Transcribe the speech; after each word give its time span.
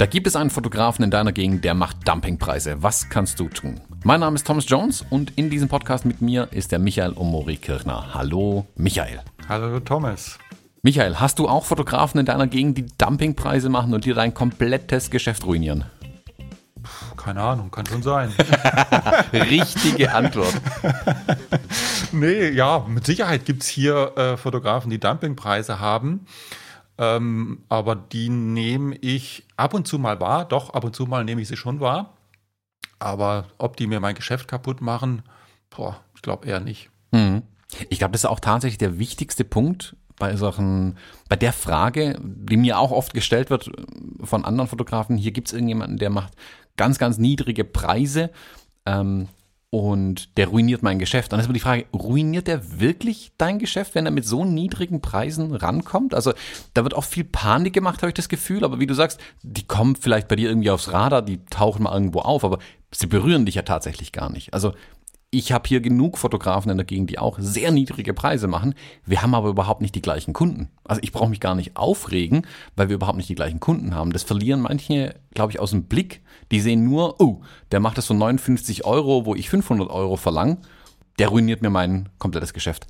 Da 0.00 0.06
gibt 0.06 0.26
es 0.26 0.34
einen 0.34 0.48
Fotografen 0.48 1.04
in 1.04 1.10
deiner 1.10 1.30
Gegend, 1.30 1.62
der 1.62 1.74
macht 1.74 2.08
Dumpingpreise. 2.08 2.82
Was 2.82 3.10
kannst 3.10 3.38
du 3.38 3.50
tun? 3.50 3.82
Mein 4.02 4.20
Name 4.20 4.34
ist 4.34 4.46
Thomas 4.46 4.66
Jones 4.66 5.04
und 5.10 5.36
in 5.36 5.50
diesem 5.50 5.68
Podcast 5.68 6.06
mit 6.06 6.22
mir 6.22 6.48
ist 6.52 6.72
der 6.72 6.78
Michael 6.78 7.12
Omori 7.12 7.58
Kirchner. 7.58 8.14
Hallo, 8.14 8.66
Michael. 8.76 9.20
Hallo, 9.46 9.78
Thomas. 9.80 10.38
Michael, 10.80 11.16
hast 11.16 11.38
du 11.38 11.50
auch 11.50 11.66
Fotografen 11.66 12.18
in 12.18 12.24
deiner 12.24 12.46
Gegend, 12.46 12.78
die 12.78 12.86
Dumpingpreise 12.96 13.68
machen 13.68 13.92
und 13.92 14.06
dir 14.06 14.14
dein 14.14 14.32
komplettes 14.32 15.10
Geschäft 15.10 15.44
ruinieren? 15.44 15.84
Keine 17.18 17.42
Ahnung, 17.42 17.70
kann 17.70 17.84
schon 17.84 18.02
sein. 18.02 18.32
Richtige 19.34 20.14
Antwort. 20.14 20.54
nee, 22.12 22.48
ja, 22.48 22.86
mit 22.88 23.04
Sicherheit 23.04 23.44
gibt 23.44 23.64
es 23.64 23.68
hier 23.68 24.16
äh, 24.16 24.38
Fotografen, 24.38 24.88
die 24.90 24.98
Dumpingpreise 24.98 25.78
haben. 25.78 26.24
Ähm, 27.00 27.64
aber 27.70 27.96
die 27.96 28.28
nehme 28.28 28.94
ich 28.94 29.46
ab 29.56 29.72
und 29.72 29.88
zu 29.88 29.98
mal 29.98 30.20
wahr. 30.20 30.44
Doch, 30.44 30.74
ab 30.74 30.84
und 30.84 30.94
zu 30.94 31.06
mal 31.06 31.24
nehme 31.24 31.40
ich 31.40 31.48
sie 31.48 31.56
schon 31.56 31.80
wahr. 31.80 32.18
Aber 32.98 33.46
ob 33.56 33.78
die 33.78 33.86
mir 33.86 34.00
mein 34.00 34.14
Geschäft 34.14 34.46
kaputt 34.46 34.82
machen, 34.82 35.22
boah, 35.70 35.98
ich 36.14 36.20
glaube 36.20 36.46
eher 36.46 36.60
nicht. 36.60 36.90
Hm. 37.14 37.42
Ich 37.88 37.98
glaube, 37.98 38.12
das 38.12 38.24
ist 38.24 38.30
auch 38.30 38.40
tatsächlich 38.40 38.76
der 38.76 38.98
wichtigste 38.98 39.44
Punkt 39.44 39.96
bei 40.18 40.36
solchen, 40.36 40.98
bei 41.30 41.36
der 41.36 41.54
Frage, 41.54 42.20
die 42.22 42.58
mir 42.58 42.78
auch 42.78 42.90
oft 42.90 43.14
gestellt 43.14 43.48
wird 43.48 43.70
von 44.22 44.44
anderen 44.44 44.68
Fotografen. 44.68 45.16
Hier 45.16 45.32
gibt 45.32 45.48
es 45.48 45.54
irgendjemanden, 45.54 45.96
der 45.96 46.10
macht 46.10 46.34
ganz, 46.76 46.98
ganz 46.98 47.16
niedrige 47.16 47.64
Preise 47.64 48.30
ähm, 48.84 49.28
und 49.70 50.36
der 50.36 50.48
ruiniert 50.48 50.82
mein 50.82 50.98
Geschäft. 50.98 51.26
Und 51.26 51.32
dann 51.32 51.40
ist 51.40 51.46
immer 51.46 51.54
die 51.54 51.60
Frage, 51.60 51.86
ruiniert 51.94 52.48
der 52.48 52.80
wirklich 52.80 53.32
dein 53.38 53.60
Geschäft, 53.60 53.94
wenn 53.94 54.04
er 54.04 54.10
mit 54.10 54.26
so 54.26 54.44
niedrigen 54.44 55.00
Preisen 55.00 55.54
rankommt? 55.54 56.12
Also 56.12 56.32
da 56.74 56.82
wird 56.82 56.94
auch 56.94 57.04
viel 57.04 57.24
Panik 57.24 57.72
gemacht, 57.72 58.02
habe 58.02 58.08
ich 58.08 58.14
das 58.14 58.28
Gefühl. 58.28 58.64
Aber 58.64 58.80
wie 58.80 58.86
du 58.86 58.94
sagst, 58.94 59.20
die 59.42 59.66
kommen 59.66 59.94
vielleicht 59.94 60.26
bei 60.26 60.34
dir 60.34 60.48
irgendwie 60.48 60.70
aufs 60.70 60.92
Radar, 60.92 61.22
die 61.22 61.44
tauchen 61.46 61.84
mal 61.84 61.94
irgendwo 61.94 62.20
auf, 62.20 62.44
aber 62.44 62.58
sie 62.90 63.06
berühren 63.06 63.46
dich 63.46 63.54
ja 63.54 63.62
tatsächlich 63.62 64.10
gar 64.10 64.30
nicht. 64.30 64.52
Also 64.54 64.72
ich 65.32 65.52
habe 65.52 65.68
hier 65.68 65.80
genug 65.80 66.18
Fotografen 66.18 66.70
in 66.70 66.76
der 66.76 66.86
Gegend, 66.86 67.10
die 67.10 67.18
auch 67.18 67.38
sehr 67.38 67.70
niedrige 67.70 68.14
Preise 68.14 68.48
machen. 68.48 68.74
Wir 69.06 69.22
haben 69.22 69.34
aber 69.34 69.48
überhaupt 69.48 69.80
nicht 69.80 69.94
die 69.94 70.02
gleichen 70.02 70.32
Kunden. 70.32 70.70
Also 70.82 71.00
ich 71.04 71.12
brauche 71.12 71.30
mich 71.30 71.38
gar 71.38 71.54
nicht 71.54 71.76
aufregen, 71.76 72.46
weil 72.74 72.88
wir 72.88 72.96
überhaupt 72.96 73.16
nicht 73.16 73.28
die 73.28 73.36
gleichen 73.36 73.60
Kunden 73.60 73.94
haben. 73.94 74.12
Das 74.12 74.24
verlieren 74.24 74.60
manche, 74.60 75.14
glaube 75.32 75.52
ich, 75.52 75.60
aus 75.60 75.70
dem 75.70 75.84
Blick. 75.84 76.22
Die 76.50 76.60
sehen 76.60 76.84
nur, 76.84 77.20
oh, 77.20 77.42
der 77.70 77.78
macht 77.78 77.96
das 77.96 78.08
für 78.08 78.14
59 78.14 78.84
Euro, 78.84 79.24
wo 79.24 79.36
ich 79.36 79.48
500 79.48 79.88
Euro 79.88 80.16
verlange. 80.16 80.58
Der 81.20 81.28
ruiniert 81.28 81.62
mir 81.62 81.70
mein 81.70 82.08
komplettes 82.18 82.52
Geschäft. 82.52 82.88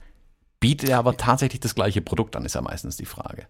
Bietet 0.61 0.89
er 0.89 0.99
aber 0.99 1.19
tatsächlich 1.19 1.61
das 1.61 1.75
gleiche 1.75 2.01
Produkt 2.01 2.37
an, 2.37 2.47
ist 2.47 2.55
ja 2.55 2.63
meistens 2.63 2.97
die 2.97 3.07
Frage. 3.07 3.49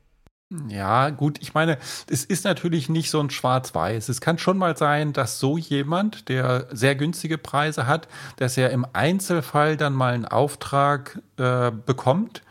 Ja, 0.69 1.11
gut, 1.11 1.39
ich 1.41 1.55
meine, 1.55 1.79
es 2.09 2.25
ist 2.25 2.45
natürlich 2.45 2.89
nicht 2.89 3.11
so 3.11 3.21
ein 3.21 3.31
Schwarz-Weiß. 3.31 4.09
Es 4.09 4.21
kann 4.21 4.37
schon 4.37 4.59
mal 4.59 4.77
sein, 4.77 5.13
dass 5.13 5.39
so 5.39 5.57
jemand, 5.57 6.29
der 6.29 6.67
sehr 6.73 6.97
günstige 6.97 7.39
Preise 7.39 7.87
hat, 7.87 8.09
dass 8.37 8.57
er 8.57 8.71
im 8.71 8.85
Einzelfall 8.93 9.77
dann 9.77 9.93
mal 9.93 10.13
einen 10.13 10.25
Auftrag 10.25 11.21
äh, 11.37 11.71
bekommt, 11.71 12.43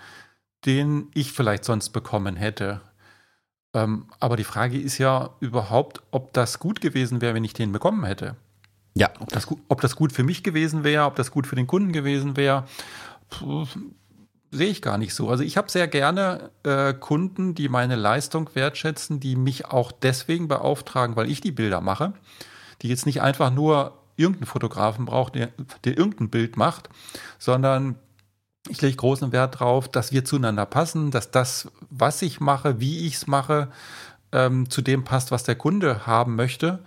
den 0.65 1.09
ich 1.13 1.33
vielleicht 1.33 1.65
sonst 1.65 1.89
bekommen 1.89 2.37
hätte. 2.37 2.79
Ähm, 3.73 4.05
aber 4.21 4.37
die 4.37 4.45
Frage 4.45 4.79
ist 4.79 4.97
ja 4.97 5.31
überhaupt, 5.41 6.01
ob 6.11 6.31
das 6.31 6.59
gut 6.59 6.79
gewesen 6.79 7.19
wäre, 7.19 7.33
wenn 7.33 7.43
ich 7.43 7.53
den 7.53 7.73
bekommen 7.73 8.05
hätte. 8.05 8.37
Ja. 8.95 9.09
Ob 9.19 9.29
das, 9.29 9.47
ob 9.67 9.81
das 9.81 9.97
gut 9.97 10.13
für 10.13 10.23
mich 10.23 10.43
gewesen 10.43 10.85
wäre, 10.85 11.03
ob 11.03 11.17
das 11.17 11.31
gut 11.31 11.47
für 11.47 11.55
den 11.55 11.67
Kunden 11.67 11.91
gewesen 11.91 12.37
wäre 12.37 12.63
sehe 14.51 14.69
ich 14.69 14.81
gar 14.81 14.97
nicht 14.97 15.13
so. 15.13 15.29
Also 15.29 15.43
ich 15.43 15.57
habe 15.57 15.69
sehr 15.69 15.87
gerne 15.87 16.49
äh, 16.63 16.93
Kunden, 16.93 17.55
die 17.55 17.69
meine 17.69 17.95
Leistung 17.95 18.49
wertschätzen, 18.53 19.19
die 19.19 19.35
mich 19.35 19.65
auch 19.65 19.91
deswegen 19.91 20.47
beauftragen, 20.47 21.15
weil 21.15 21.29
ich 21.29 21.41
die 21.41 21.51
Bilder 21.51 21.81
mache, 21.81 22.13
die 22.81 22.87
jetzt 22.87 23.05
nicht 23.05 23.21
einfach 23.21 23.51
nur 23.51 23.93
irgendeinen 24.15 24.47
Fotografen 24.47 25.05
braucht, 25.05 25.35
der, 25.35 25.49
der 25.85 25.97
irgendein 25.97 26.29
Bild 26.29 26.57
macht, 26.57 26.89
sondern 27.37 27.95
ich 28.67 28.81
lege 28.81 28.97
großen 28.97 29.31
Wert 29.31 29.55
darauf, 29.55 29.87
dass 29.87 30.11
wir 30.11 30.25
zueinander 30.25 30.65
passen, 30.65 31.11
dass 31.11 31.31
das, 31.31 31.71
was 31.89 32.21
ich 32.21 32.39
mache, 32.39 32.79
wie 32.79 33.07
ich 33.07 33.15
es 33.15 33.27
mache, 33.27 33.69
ähm, 34.31 34.69
zu 34.69 34.81
dem 34.81 35.03
passt, 35.03 35.31
was 35.31 35.43
der 35.43 35.55
Kunde 35.55 36.05
haben 36.05 36.35
möchte. 36.35 36.79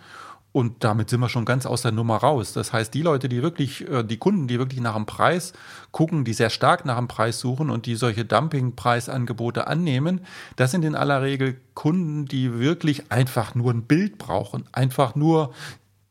Und 0.53 0.85
damit 0.85 1.09
sind 1.09 1.21
wir 1.21 1.31
schon 1.31 1.47
ganz 1.47 1.65
aus 1.65 1.81
der 1.81 1.93
Nummer 1.93 2.19
raus. 2.19 2.53
Das 2.53 2.75
heißt, 2.75 2.93
die 2.93 3.01
Leute, 3.01 3.31
die 3.31 3.43
wirklich, 3.43 3.89
äh, 3.89 4.05
die 4.05 4.19
Kunden, 4.19 4.49
die 4.49 4.59
wirklich 4.59 4.81
nach 4.81 4.95
dem 4.95 5.07
Preis 5.07 5.55
gucken, 5.93 6.25
die 6.25 6.35
sehr 6.35 6.51
stark 6.51 6.85
nach 6.85 6.99
dem 6.99 7.09
Preis 7.09 7.41
suchen 7.41 7.71
und 7.71 7.87
die 7.87 7.95
solche 7.95 8.27
Dumpingpreisangebote 8.27 9.67
annehmen, 9.67 10.21
das 10.57 10.71
sind 10.71 10.85
in 10.85 10.95
aller 10.95 11.23
Regel 11.23 11.59
Kunden, 11.73 12.27
die 12.27 12.59
wirklich 12.59 13.11
einfach 13.11 13.55
nur 13.55 13.73
ein 13.73 13.85
Bild 13.85 14.19
brauchen, 14.19 14.65
einfach 14.73 15.15
nur 15.15 15.55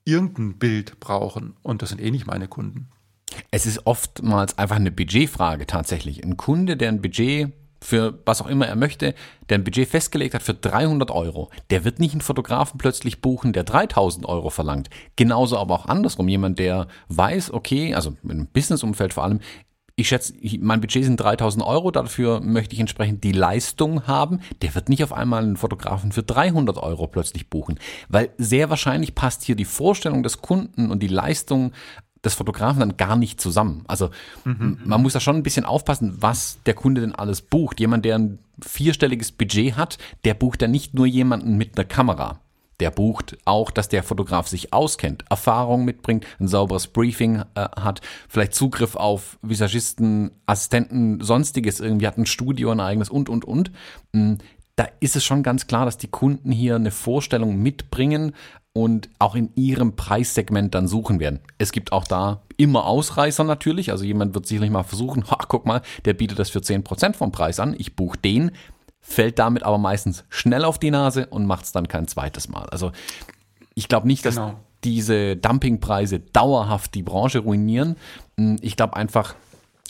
irgendein 0.06 0.58
Bild 0.58 1.00
brauchen. 1.00 1.54
Und 1.62 1.84
das 1.84 1.90
sind 1.90 2.02
eh 2.02 2.10
nicht 2.10 2.26
meine 2.26 2.48
Kunden. 2.48 2.90
Es 3.52 3.68
ist 3.68 3.86
oftmals 3.86 4.58
einfach 4.58 4.76
eine 4.76 4.92
Budgetfrage 4.92 5.68
tatsächlich. 5.68 6.24
Ein 6.24 6.36
Kunde, 6.36 6.78
der 6.78 6.90
ein 6.90 7.02
Budget 7.02 7.54
für 7.84 8.20
was 8.26 8.42
auch 8.42 8.48
immer 8.48 8.68
er 8.68 8.76
möchte, 8.76 9.16
der 9.50 9.58
ein 9.58 9.64
Budget 9.64 9.88
festgelegt 9.88 10.34
hat 10.34 10.44
für 10.44 10.54
300 10.54 11.12
Euro, 11.12 11.50
der 11.70 11.84
wird 11.84 12.00
nicht 12.00 12.14
einen 12.14 12.22
Fotografen 12.22 12.78
plötzlich 12.78 13.22
buchen, 13.22 13.54
der 13.54 13.64
3000 13.64 14.26
Euro 14.28 14.50
verlangt. 14.50 14.90
Genauso 15.16 15.58
aber 15.58 15.76
auch 15.76 15.86
andersrum. 15.88 16.28
Jemand, 16.28 16.60
der 16.60 16.88
weiß, 17.10 17.52
okay, 17.54 17.96
also 17.96 18.16
im 18.24 18.48
Businessumfeld 18.48 19.14
vor 19.14 19.24
allem, 19.24 19.40
ich 19.96 20.08
schätze, 20.08 20.34
mein 20.60 20.82
Budget 20.82 21.04
sind 21.04 21.18
3000 21.18 21.66
Euro, 21.66 21.92
dafür 21.92 22.40
möchte 22.40 22.74
ich 22.74 22.80
entsprechend 22.80 23.24
die 23.24 23.34
Leistung 23.34 24.08
haben. 24.08 24.40
Der 24.62 24.74
wird 24.74 24.90
nicht 24.90 25.04
auf 25.04 25.14
einmal 25.14 25.44
einen 25.44 25.58
Fotografen 25.58 26.12
für 26.12 26.24
300 26.24 26.78
Euro 26.78 27.08
plötzlich 27.08 27.50
buchen, 27.50 27.80
weil 28.10 28.30
sehr 28.38 28.70
wahrscheinlich 28.70 29.16
passt 29.16 29.44
hier 29.44 29.56
die 29.56 29.66
Vorstellung 29.66 30.24
des 30.24 30.42
Kunden 30.42 30.92
und 30.92 31.04
die 31.04 31.08
Leistung 31.08 31.74
des 32.24 32.36
Fotografen 32.36 32.80
dann 32.80 32.98
gar 32.98 33.16
nicht 33.16 33.42
zusammen. 33.42 33.84
Also 33.88 34.10
mhm. 34.44 34.80
man 34.84 35.02
muss 35.02 35.14
da 35.14 35.20
schon 35.20 35.38
ein 35.38 35.44
bisschen 35.44 35.66
aufpassen, 35.66 36.18
was 36.20 36.60
der 36.66 36.74
Kunde 36.74 37.02
denn 37.02 37.16
alles 37.16 37.42
bucht. 37.42 37.80
Jemand, 37.80 38.06
der 38.06 38.18
ein 38.18 38.40
vierstelliges 38.62 39.32
Budget 39.32 39.76
hat, 39.76 39.98
der 40.24 40.34
bucht 40.34 40.62
ja 40.62 40.68
nicht 40.68 40.94
nur 40.94 41.08
jemanden 41.08 41.58
mit 41.58 41.78
einer 41.78 41.88
Kamera. 41.88 42.40
Der 42.80 42.90
bucht 42.90 43.38
auch, 43.46 43.70
dass 43.70 43.90
der 43.90 44.02
Fotograf 44.02 44.48
sich 44.48 44.74
auskennt, 44.74 45.24
Erfahrung 45.30 45.86
mitbringt, 45.86 46.26
ein 46.40 46.48
sauberes 46.48 46.88
Briefing 46.88 47.44
äh, 47.54 47.68
hat, 47.80 48.02
vielleicht 48.28 48.56
Zugriff 48.56 48.96
auf 48.96 49.38
Visagisten, 49.44 50.32
Assistenten, 50.48 51.22
sonstiges, 51.22 51.80
irgendwie 51.80 52.08
hat 52.08 52.18
ein 52.18 52.26
Studio, 52.26 52.72
ein 52.72 52.80
eigenes 52.80 53.10
und, 53.10 53.30
und, 53.30 53.46
und. 53.46 53.72
Da 54.76 54.88
ist 55.00 55.16
es 55.16 55.24
schon 55.24 55.44
ganz 55.44 55.68
klar, 55.68 55.86
dass 55.86 56.00
die 56.00 56.08
Kunden 56.08 56.52
hier 56.52 56.76
eine 56.76 56.90
Vorstellung 56.90 57.62
mitbringen, 57.62 58.34
und 58.74 59.10
auch 59.20 59.36
in 59.36 59.52
ihrem 59.56 59.96
Preissegment 59.96 60.74
dann 60.74 60.88
suchen 60.88 61.20
werden. 61.20 61.40
Es 61.58 61.72
gibt 61.72 61.92
auch 61.92 62.06
da 62.06 62.42
immer 62.58 62.86
Ausreißer 62.86 63.44
natürlich. 63.44 63.92
Also 63.92 64.06
jemand 64.06 64.34
wird 64.34 64.46
sicherlich 64.46 64.72
mal 64.72 64.84
versuchen, 64.84 65.26
ha, 65.32 65.38
guck 65.48 65.66
mal, 65.66 65.82
der 66.06 66.14
bietet 66.14 66.40
das 66.40 66.50
für 66.50 66.60
10% 66.60 67.14
vom 67.14 67.32
Preis 67.32 67.60
an, 67.60 67.76
ich 67.78 67.96
buche 67.96 68.18
den, 68.18 68.52
fällt 69.00 69.40
damit 69.40 69.64
aber 69.64 69.78
meistens 69.78 70.24
schnell 70.30 70.64
auf 70.64 70.80
die 70.80 70.92
Nase 70.92 71.28
und 71.28 71.46
macht 71.46 71.66
es 71.66 71.72
dann 71.72 71.88
kein 71.88 72.08
zweites 72.08 72.48
Mal. 72.48 72.68
Also 72.70 72.92
ich 73.74 73.88
glaube 73.88 74.08
nicht, 74.08 74.26
dass 74.26 74.36
genau. 74.36 74.60
diese 74.84 75.36
Dumpingpreise 75.36 76.20
dauerhaft 76.20 76.94
die 76.96 77.04
Branche 77.04 77.40
ruinieren. 77.40 77.98
Hm, 78.38 78.58
ich 78.62 78.78
glaube 78.78 78.96
einfach, 78.96 79.36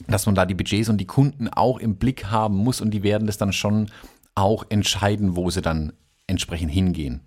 dass 0.08 0.26
man 0.26 0.34
da 0.34 0.46
die 0.46 0.56
Budgets 0.56 0.90
und 0.90 0.98
die 0.98 1.06
Kunden 1.06 1.50
auch 1.50 1.78
im 1.78 1.98
Blick 1.98 2.26
haben 2.32 2.58
muss 2.58 2.82
und 2.82 2.92
die 2.92 3.04
werden 3.04 3.28
das 3.28 3.38
dann 3.38 3.54
schon 3.54 3.92
auch 4.34 4.66
entscheiden, 4.70 5.36
wo 5.36 5.50
sie 5.50 5.62
dann 5.62 5.94
entsprechend 6.26 6.72
hingehen. 6.72 7.22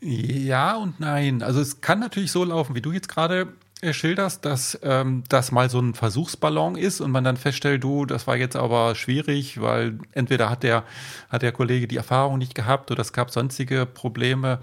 Ja 0.00 0.76
und 0.76 1.00
nein. 1.00 1.42
Also 1.42 1.60
es 1.60 1.80
kann 1.80 2.00
natürlich 2.00 2.32
so 2.32 2.44
laufen, 2.44 2.74
wie 2.74 2.82
du 2.82 2.92
jetzt 2.92 3.08
gerade 3.08 3.48
äh, 3.82 3.92
schilderst, 3.92 4.44
dass 4.46 4.78
ähm, 4.82 5.22
das 5.28 5.52
mal 5.52 5.68
so 5.68 5.78
ein 5.78 5.92
Versuchsballon 5.92 6.76
ist 6.76 7.02
und 7.02 7.10
man 7.10 7.24
dann 7.24 7.36
feststellt, 7.36 7.84
du, 7.84 8.06
das 8.06 8.26
war 8.26 8.36
jetzt 8.36 8.56
aber 8.56 8.94
schwierig, 8.94 9.60
weil 9.60 9.98
entweder 10.12 10.48
hat 10.48 10.62
der, 10.62 10.84
hat 11.28 11.42
der 11.42 11.52
Kollege 11.52 11.86
die 11.86 11.98
Erfahrung 11.98 12.38
nicht 12.38 12.54
gehabt 12.54 12.90
oder 12.90 13.02
es 13.02 13.12
gab 13.12 13.30
sonstige 13.30 13.84
Probleme 13.84 14.60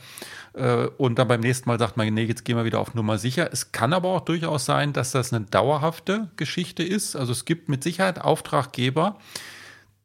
äh, 0.53 0.87
und 0.97 1.19
dann 1.19 1.27
beim 1.27 1.41
nächsten 1.41 1.69
Mal 1.69 1.77
sagt 1.77 1.95
man, 1.95 2.11
nee, 2.11 2.23
jetzt 2.23 2.43
gehen 2.43 2.57
wir 2.57 2.65
wieder 2.65 2.79
auf 2.79 2.95
Nummer 2.95 3.19
sicher. 3.19 3.49
Es 3.51 3.71
kann 3.71 3.93
aber 3.93 4.09
auch 4.09 4.21
durchaus 4.21 4.65
sein, 4.65 4.93
dass 4.93 5.11
das 5.11 5.31
eine 5.31 5.45
dauerhafte 5.45 6.29
Geschichte 6.35 6.81
ist. 6.81 7.15
Also 7.15 7.33
es 7.33 7.45
gibt 7.45 7.69
mit 7.69 7.83
Sicherheit 7.83 8.19
Auftraggeber, 8.19 9.19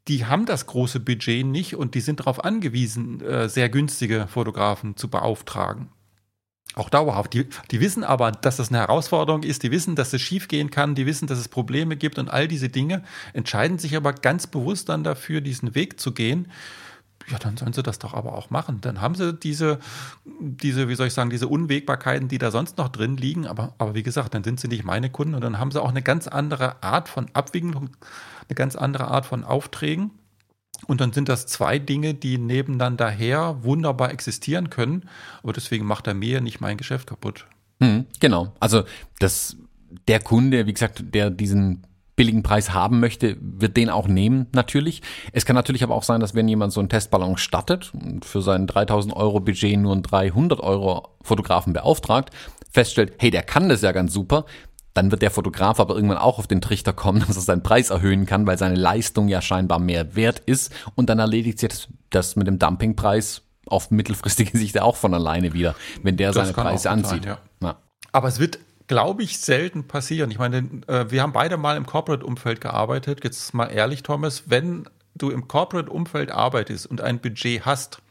die 0.09 0.25
haben 0.25 0.47
das 0.47 0.67
große 0.67 1.01
Budget 1.01 1.47
nicht 1.47 1.77
und 1.77 1.95
die 1.95 2.01
sind 2.01 2.21
darauf 2.21 2.45
angewiesen, 2.45 3.21
äh, 3.21 3.49
sehr 3.49 3.69
günstige 3.69 4.27
Fotografen 4.27 4.97
zu 4.97 5.09
beauftragen. 5.09 5.89
Auch 6.75 6.91
dauerhaft. 6.91 7.35
Die, 7.35 7.47
die 7.71 7.81
wissen 7.81 8.05
aber, 8.05 8.31
dass 8.31 8.57
das 8.57 8.69
eine 8.69 8.79
Herausforderung 8.79 9.43
ist, 9.43 9.63
die 9.63 9.71
wissen, 9.71 9.97
dass 9.97 10.13
es 10.13 10.23
schiefgehen 10.23 10.71
kann, 10.71 10.95
die 10.95 11.07
wissen, 11.07 11.27
dass 11.27 11.39
es 11.39 11.49
Probleme 11.49 11.97
gibt 11.97 12.19
und 12.19 12.29
all 12.31 12.47
diese 12.47 12.69
Dinge, 12.69 13.03
entscheiden 13.33 13.79
sich 13.79 13.97
aber 13.97 14.13
ganz 14.13 14.47
bewusst 14.47 14.89
dann 14.89 15.03
dafür, 15.03 15.41
diesen 15.41 15.75
Weg 15.75 15.99
zu 15.99 16.13
gehen. 16.13 16.49
Ja, 17.31 17.39
dann 17.39 17.57
sollen 17.57 17.73
sie 17.73 17.83
das 17.83 17.99
doch 17.99 18.15
aber 18.15 18.33
auch 18.35 18.51
machen. 18.51 18.81
Dann 18.81 19.01
haben 19.01 19.15
sie 19.15 19.35
diese, 19.35 19.79
diese, 20.25 20.89
wie 20.89 20.95
soll 20.95 21.09
ich 21.09 21.15
sagen, 21.15 21.31
diese 21.31 21.49
Unwägbarkeiten, 21.49 22.29
die 22.29 22.39
da 22.39 22.51
sonst 22.51 22.79
noch 22.79 22.89
drin 22.89 23.17
liegen. 23.17 23.47
Aber, 23.47 23.75
aber 23.79 23.95
wie 23.95 24.03
gesagt, 24.03 24.35
dann 24.35 24.45
sind 24.45 24.61
sie 24.61 24.69
nicht 24.69 24.85
meine 24.85 25.11
Kunden 25.11 25.35
und 25.35 25.43
dann 25.43 25.59
haben 25.59 25.71
sie 25.71 25.83
auch 25.83 25.91
eine 25.91 26.03
ganz 26.03 26.27
andere 26.27 26.83
Art 26.83 27.09
von 27.09 27.27
Abwicklung 27.35 27.91
eine 28.49 28.55
ganz 28.55 28.77
andere 28.77 29.09
Art 29.09 29.27
von 29.27 29.45
Aufträgen. 29.45 30.11
Und 30.87 31.01
dann 31.01 31.13
sind 31.13 31.29
das 31.29 31.47
zwei 31.47 31.79
Dinge, 31.79 32.15
die 32.15 32.39
nebeneinander 32.39 33.11
her 33.11 33.59
wunderbar 33.63 34.13
existieren 34.13 34.71
können. 34.71 35.09
Aber 35.43 35.53
deswegen 35.53 35.85
macht 35.85 36.07
er 36.07 36.15
mir 36.15 36.41
nicht 36.41 36.61
mein 36.61 36.77
Geschäft 36.77 37.09
kaputt. 37.09 37.47
Hm, 37.81 38.07
genau. 38.21 38.53
Also 38.61 38.85
das, 39.19 39.57
der 40.07 40.21
Kunde, 40.21 40.67
wie 40.67 40.73
gesagt, 40.73 41.03
der 41.15 41.31
diesen 41.31 41.85
billigen 42.19 42.43
Preis 42.43 42.75
haben 42.75 42.99
möchte, 42.99 43.37
wird 43.41 43.77
den 43.77 43.91
auch 43.91 44.09
nehmen, 44.09 44.49
natürlich. 44.53 45.03
Es 45.33 45.47
kann 45.47 45.55
natürlich 45.55 45.85
aber 45.85 45.95
auch 45.95 46.03
sein, 46.03 46.21
dass 46.21 46.35
wenn 46.35 46.49
jemand 46.49 46.73
so 46.73 46.81
einen 46.81 46.89
Testballon 46.89 47.39
startet 47.39 47.95
und 47.95 48.25
für 48.25 48.43
sein 48.43 48.67
3000 48.67 49.15
Euro 49.15 49.39
Budget 49.39 49.79
nur 49.79 49.93
einen 49.93 50.03
300 50.03 50.61
Euro 50.61 51.17
Fotografen 51.23 51.73
beauftragt, 51.73 52.31
feststellt, 52.71 53.15
hey, 53.19 53.31
der 53.31 53.45
kann 53.45 53.69
das 53.69 53.83
ja 53.83 53.93
ganz 53.93 54.13
super, 54.13 54.47
dann 54.95 55.13
wird 55.13 55.23
der 55.23 55.31
Fotograf 55.31 55.79
aber 55.79 55.95
irgendwann 55.95 56.19
auch 56.19 56.41
auf 56.41 56.49
den 56.49 56.61
Trichter 56.61 56.93
kommen, 56.93 57.21
dass 57.27 57.37
er 57.37 57.43
seinen 57.43 57.63
Preis 57.63 57.91
erhöhen 57.91 58.27
kann, 58.27 58.47
weil 58.49 58.59
seine 58.59 58.75
Leistung 58.75 59.29
ja 59.29 59.41
scheinbar 59.41 59.79
mehr 59.79 60.17
wert 60.17 60.43
ist. 60.45 60.73
Und 60.97 61.09
dann 61.09 61.21
erledigt 61.21 61.61
sich 61.61 61.89
das 62.11 62.35
mit 62.35 62.49
dem 62.49 62.59
Dumpingpreis 62.59 63.43
auf 63.67 63.93
mittelfristige 63.93 64.59
Sicht 64.59 64.81
auch 64.81 64.97
von 64.97 65.15
alleine 65.15 65.53
wieder, 65.53 65.77
wenn 66.03 66.17
der 66.17 66.33
das 66.33 66.37
seine 66.37 66.53
Preise 66.53 66.91
anzieht. 66.91 67.23
Sein, 67.23 67.39
ja. 67.63 67.69
Ja. 67.69 67.77
Aber 68.11 68.27
es 68.27 68.41
wird, 68.41 68.59
glaube 68.89 69.23
ich, 69.23 69.39
selten 69.39 69.87
passieren. 69.87 70.31
Ich 70.31 70.39
meine, 70.39 70.59
äh, 70.89 71.11
wir 71.11 71.23
haben 71.23 71.33
beide 71.33 71.57
mal 71.57 71.77
im 71.77 71.87
Corporate-Umfeld 71.87 72.61
gearbeitet. 72.61 73.23
Jetzt 73.23 73.55
mal 73.55 73.67
ehrlich, 73.67 74.03
Thomas, 74.03 74.45
wenn 74.47 74.89
du 75.15 75.31
im 75.31 75.47
Corporate-Umfeld 75.47 76.31
arbeitest 76.31 76.87
und 76.87 77.01
ein 77.01 77.21
Budget 77.21 77.65
hast, 77.65 78.03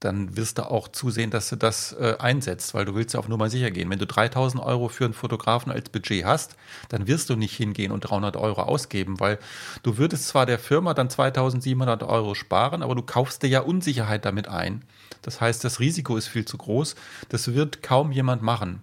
dann 0.00 0.36
wirst 0.36 0.58
du 0.58 0.70
auch 0.70 0.88
zusehen, 0.88 1.30
dass 1.30 1.48
du 1.48 1.56
das 1.56 1.92
äh, 1.92 2.14
einsetzt, 2.20 2.72
weil 2.72 2.84
du 2.84 2.94
willst 2.94 3.14
ja 3.14 3.20
auf 3.20 3.28
Nummer 3.28 3.50
sicher 3.50 3.70
gehen. 3.72 3.90
Wenn 3.90 3.98
du 3.98 4.06
3000 4.06 4.62
Euro 4.62 4.88
für 4.88 5.06
einen 5.06 5.14
Fotografen 5.14 5.72
als 5.72 5.88
Budget 5.88 6.24
hast, 6.24 6.56
dann 6.88 7.08
wirst 7.08 7.30
du 7.30 7.36
nicht 7.36 7.56
hingehen 7.56 7.90
und 7.90 8.00
300 8.00 8.36
Euro 8.36 8.62
ausgeben, 8.62 9.18
weil 9.18 9.38
du 9.82 9.98
würdest 9.98 10.28
zwar 10.28 10.46
der 10.46 10.60
Firma 10.60 10.94
dann 10.94 11.10
2700 11.10 12.04
Euro 12.04 12.34
sparen, 12.34 12.82
aber 12.82 12.94
du 12.94 13.02
kaufst 13.02 13.42
dir 13.42 13.48
ja 13.48 13.60
Unsicherheit 13.60 14.24
damit 14.24 14.46
ein. 14.46 14.84
Das 15.22 15.40
heißt, 15.40 15.64
das 15.64 15.80
Risiko 15.80 16.16
ist 16.16 16.28
viel 16.28 16.44
zu 16.44 16.58
groß. 16.58 16.94
Das 17.28 17.52
wird 17.54 17.82
kaum 17.82 18.12
jemand 18.12 18.42
machen. 18.42 18.82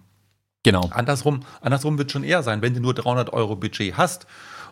Genau. 0.66 0.90
Andersrum, 0.90 1.44
andersrum 1.60 1.96
wird 1.96 2.10
schon 2.10 2.24
eher 2.24 2.42
sein, 2.42 2.60
wenn 2.60 2.74
du 2.74 2.80
nur 2.80 2.92
300 2.92 3.32
Euro 3.32 3.54
Budget 3.54 3.96
hast 3.96 4.26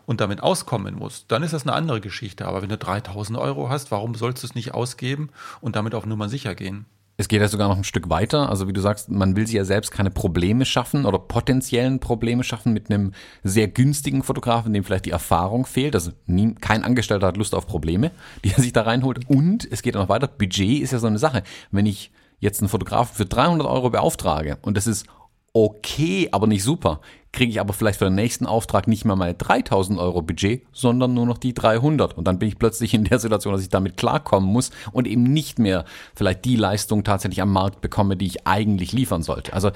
und 0.07 0.21
damit 0.21 0.43
auskommen 0.43 0.97
musst, 0.97 1.31
dann 1.31 1.45
ist 1.45 1.53
das 1.53 1.63
eine 1.63 1.73
andere 1.73 2.01
Geschichte. 2.01 2.47
Aber 2.47 2.63
wenn 2.63 2.69
du 2.69 2.77
3000 2.77 3.39
Euro 3.39 3.69
hast, 3.69 3.93
warum 3.93 4.17
sollst 4.17 4.43
du 4.43 4.49
es 4.49 4.57
nicht 4.57 4.75
ausgeben 4.75 5.31
und 5.61 5.77
damit 5.77 5.95
auf 5.95 6.05
Nummer 6.05 6.29
sicher 6.29 6.57
gehen? 6.57 6.87
Es 7.17 7.29
geht 7.29 7.41
ja 7.41 7.47
sogar 7.47 7.69
noch 7.69 7.77
ein 7.77 7.85
Stück 7.85 8.11
weiter. 8.11 8.49
Also 8.49 8.67
wie 8.67 8.73
du 8.73 8.81
sagst, 8.81 9.09
man 9.09 9.37
will 9.37 9.47
sich 9.47 9.55
ja 9.55 9.65
selbst 9.65 9.93
keine 9.93 10.11
Probleme 10.11 10.65
schaffen 10.65 11.07
oder 11.07 11.21
potenziellen 11.21 12.01
Probleme 12.01 12.43
schaffen 12.43 12.73
mit 12.73 12.91
einem 12.91 13.13
sehr 13.45 13.69
günstigen 13.69 14.25
Fotografen, 14.25 14.73
dem 14.73 14.83
vielleicht 14.83 15.07
die 15.07 15.13
Erfahrung 15.13 15.65
fehlt. 15.65 15.95
Also 15.95 16.11
nie, 16.27 16.57
kein 16.57 16.83
Angestellter 16.83 17.29
hat 17.29 17.37
Lust 17.37 17.55
auf 17.55 17.69
Probleme, 17.69 18.11
die 18.43 18.51
er 18.51 18.61
sich 18.61 18.73
da 18.73 18.83
reinholt. 18.83 19.31
Und 19.31 19.65
es 19.71 19.83
geht 19.83 19.97
auch 19.97 20.01
noch 20.01 20.09
weiter. 20.09 20.27
Budget 20.27 20.83
ist 20.83 20.93
ja 20.93 20.99
so 20.99 21.07
eine 21.07 21.21
Sache. 21.21 21.45
Wenn 21.71 21.87
ich 21.87 22.11
jetzt 22.41 22.61
einen 22.61 22.69
Fotografen 22.69 23.15
für 23.15 23.27
300 23.27 23.65
Euro 23.65 23.91
beauftrage 23.91 24.59
und 24.61 24.77
das 24.77 24.89
ist 24.89 25.07
okay, 25.55 26.29
aber 26.33 26.47
nicht 26.47 26.65
super, 26.65 27.01
kriege 27.33 27.51
ich 27.51 27.61
aber 27.61 27.73
vielleicht 27.73 27.99
für 27.99 28.07
den 28.07 28.17
nächsten 28.17 28.45
Auftrag 28.45 28.87
nicht 28.89 29.05
mehr 29.05 29.17
meine 29.17 29.35
3000 29.35 29.99
Euro 29.99 30.21
Budget, 30.21 30.67
sondern 30.73 31.15
nur 31.15 31.27
noch 31.27 31.39
die 31.39 31.55
300. 31.55 32.19
Und 32.19 32.27
dann 32.27 32.39
bin 32.39 32.49
ich 32.49 32.59
plötzlich 32.59 32.93
in 32.93 33.05
der 33.05 33.19
Situation, 33.19 33.55
dass 33.55 33.63
ich 33.63 33.69
damit 33.69 33.97
klarkommen 33.97 34.51
muss 34.51 34.71
und 34.93 35.07
eben 35.07 35.23
nicht 35.23 35.59
mehr 35.59 35.85
vielleicht 36.15 36.45
die 36.45 36.57
Leistung 36.57 37.05
tatsächlich 37.05 37.41
am 37.41 37.53
Markt 37.53 37.81
bekomme, 37.81 38.17
die 38.17 38.27
ich 38.27 38.47
eigentlich 38.47 38.93
liefern 38.93 39.23
sollte. 39.23 39.53
Also 39.53 39.71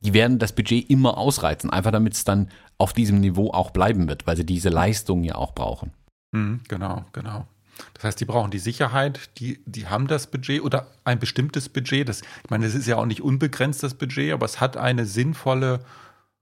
die 0.00 0.14
werden 0.14 0.38
das 0.38 0.52
Budget 0.52 0.88
immer 0.90 1.16
ausreizen, 1.16 1.70
einfach 1.70 1.90
damit 1.90 2.14
es 2.14 2.24
dann 2.24 2.50
auf 2.78 2.92
diesem 2.92 3.20
Niveau 3.20 3.50
auch 3.50 3.70
bleiben 3.70 4.08
wird, 4.08 4.26
weil 4.26 4.36
sie 4.36 4.44
diese 4.46 4.68
Leistung 4.68 5.24
ja 5.24 5.36
auch 5.36 5.54
brauchen. 5.54 5.92
Mhm, 6.32 6.60
genau, 6.68 7.04
genau. 7.12 7.46
Das 7.94 8.04
heißt, 8.04 8.20
die 8.20 8.24
brauchen 8.24 8.50
die 8.50 8.58
Sicherheit, 8.58 9.30
die, 9.38 9.60
die 9.66 9.86
haben 9.86 10.06
das 10.06 10.26
Budget 10.26 10.62
oder 10.62 10.86
ein 11.04 11.18
bestimmtes 11.18 11.68
Budget. 11.68 12.08
Das, 12.08 12.20
ich 12.20 12.50
meine, 12.50 12.66
es 12.66 12.74
ist 12.74 12.86
ja 12.86 12.96
auch 12.96 13.06
nicht 13.06 13.22
unbegrenzt 13.22 13.82
das 13.82 13.94
Budget, 13.94 14.32
aber 14.32 14.46
es 14.46 14.60
hat 14.60 14.76
eine 14.76 15.06
sinnvolle 15.06 15.80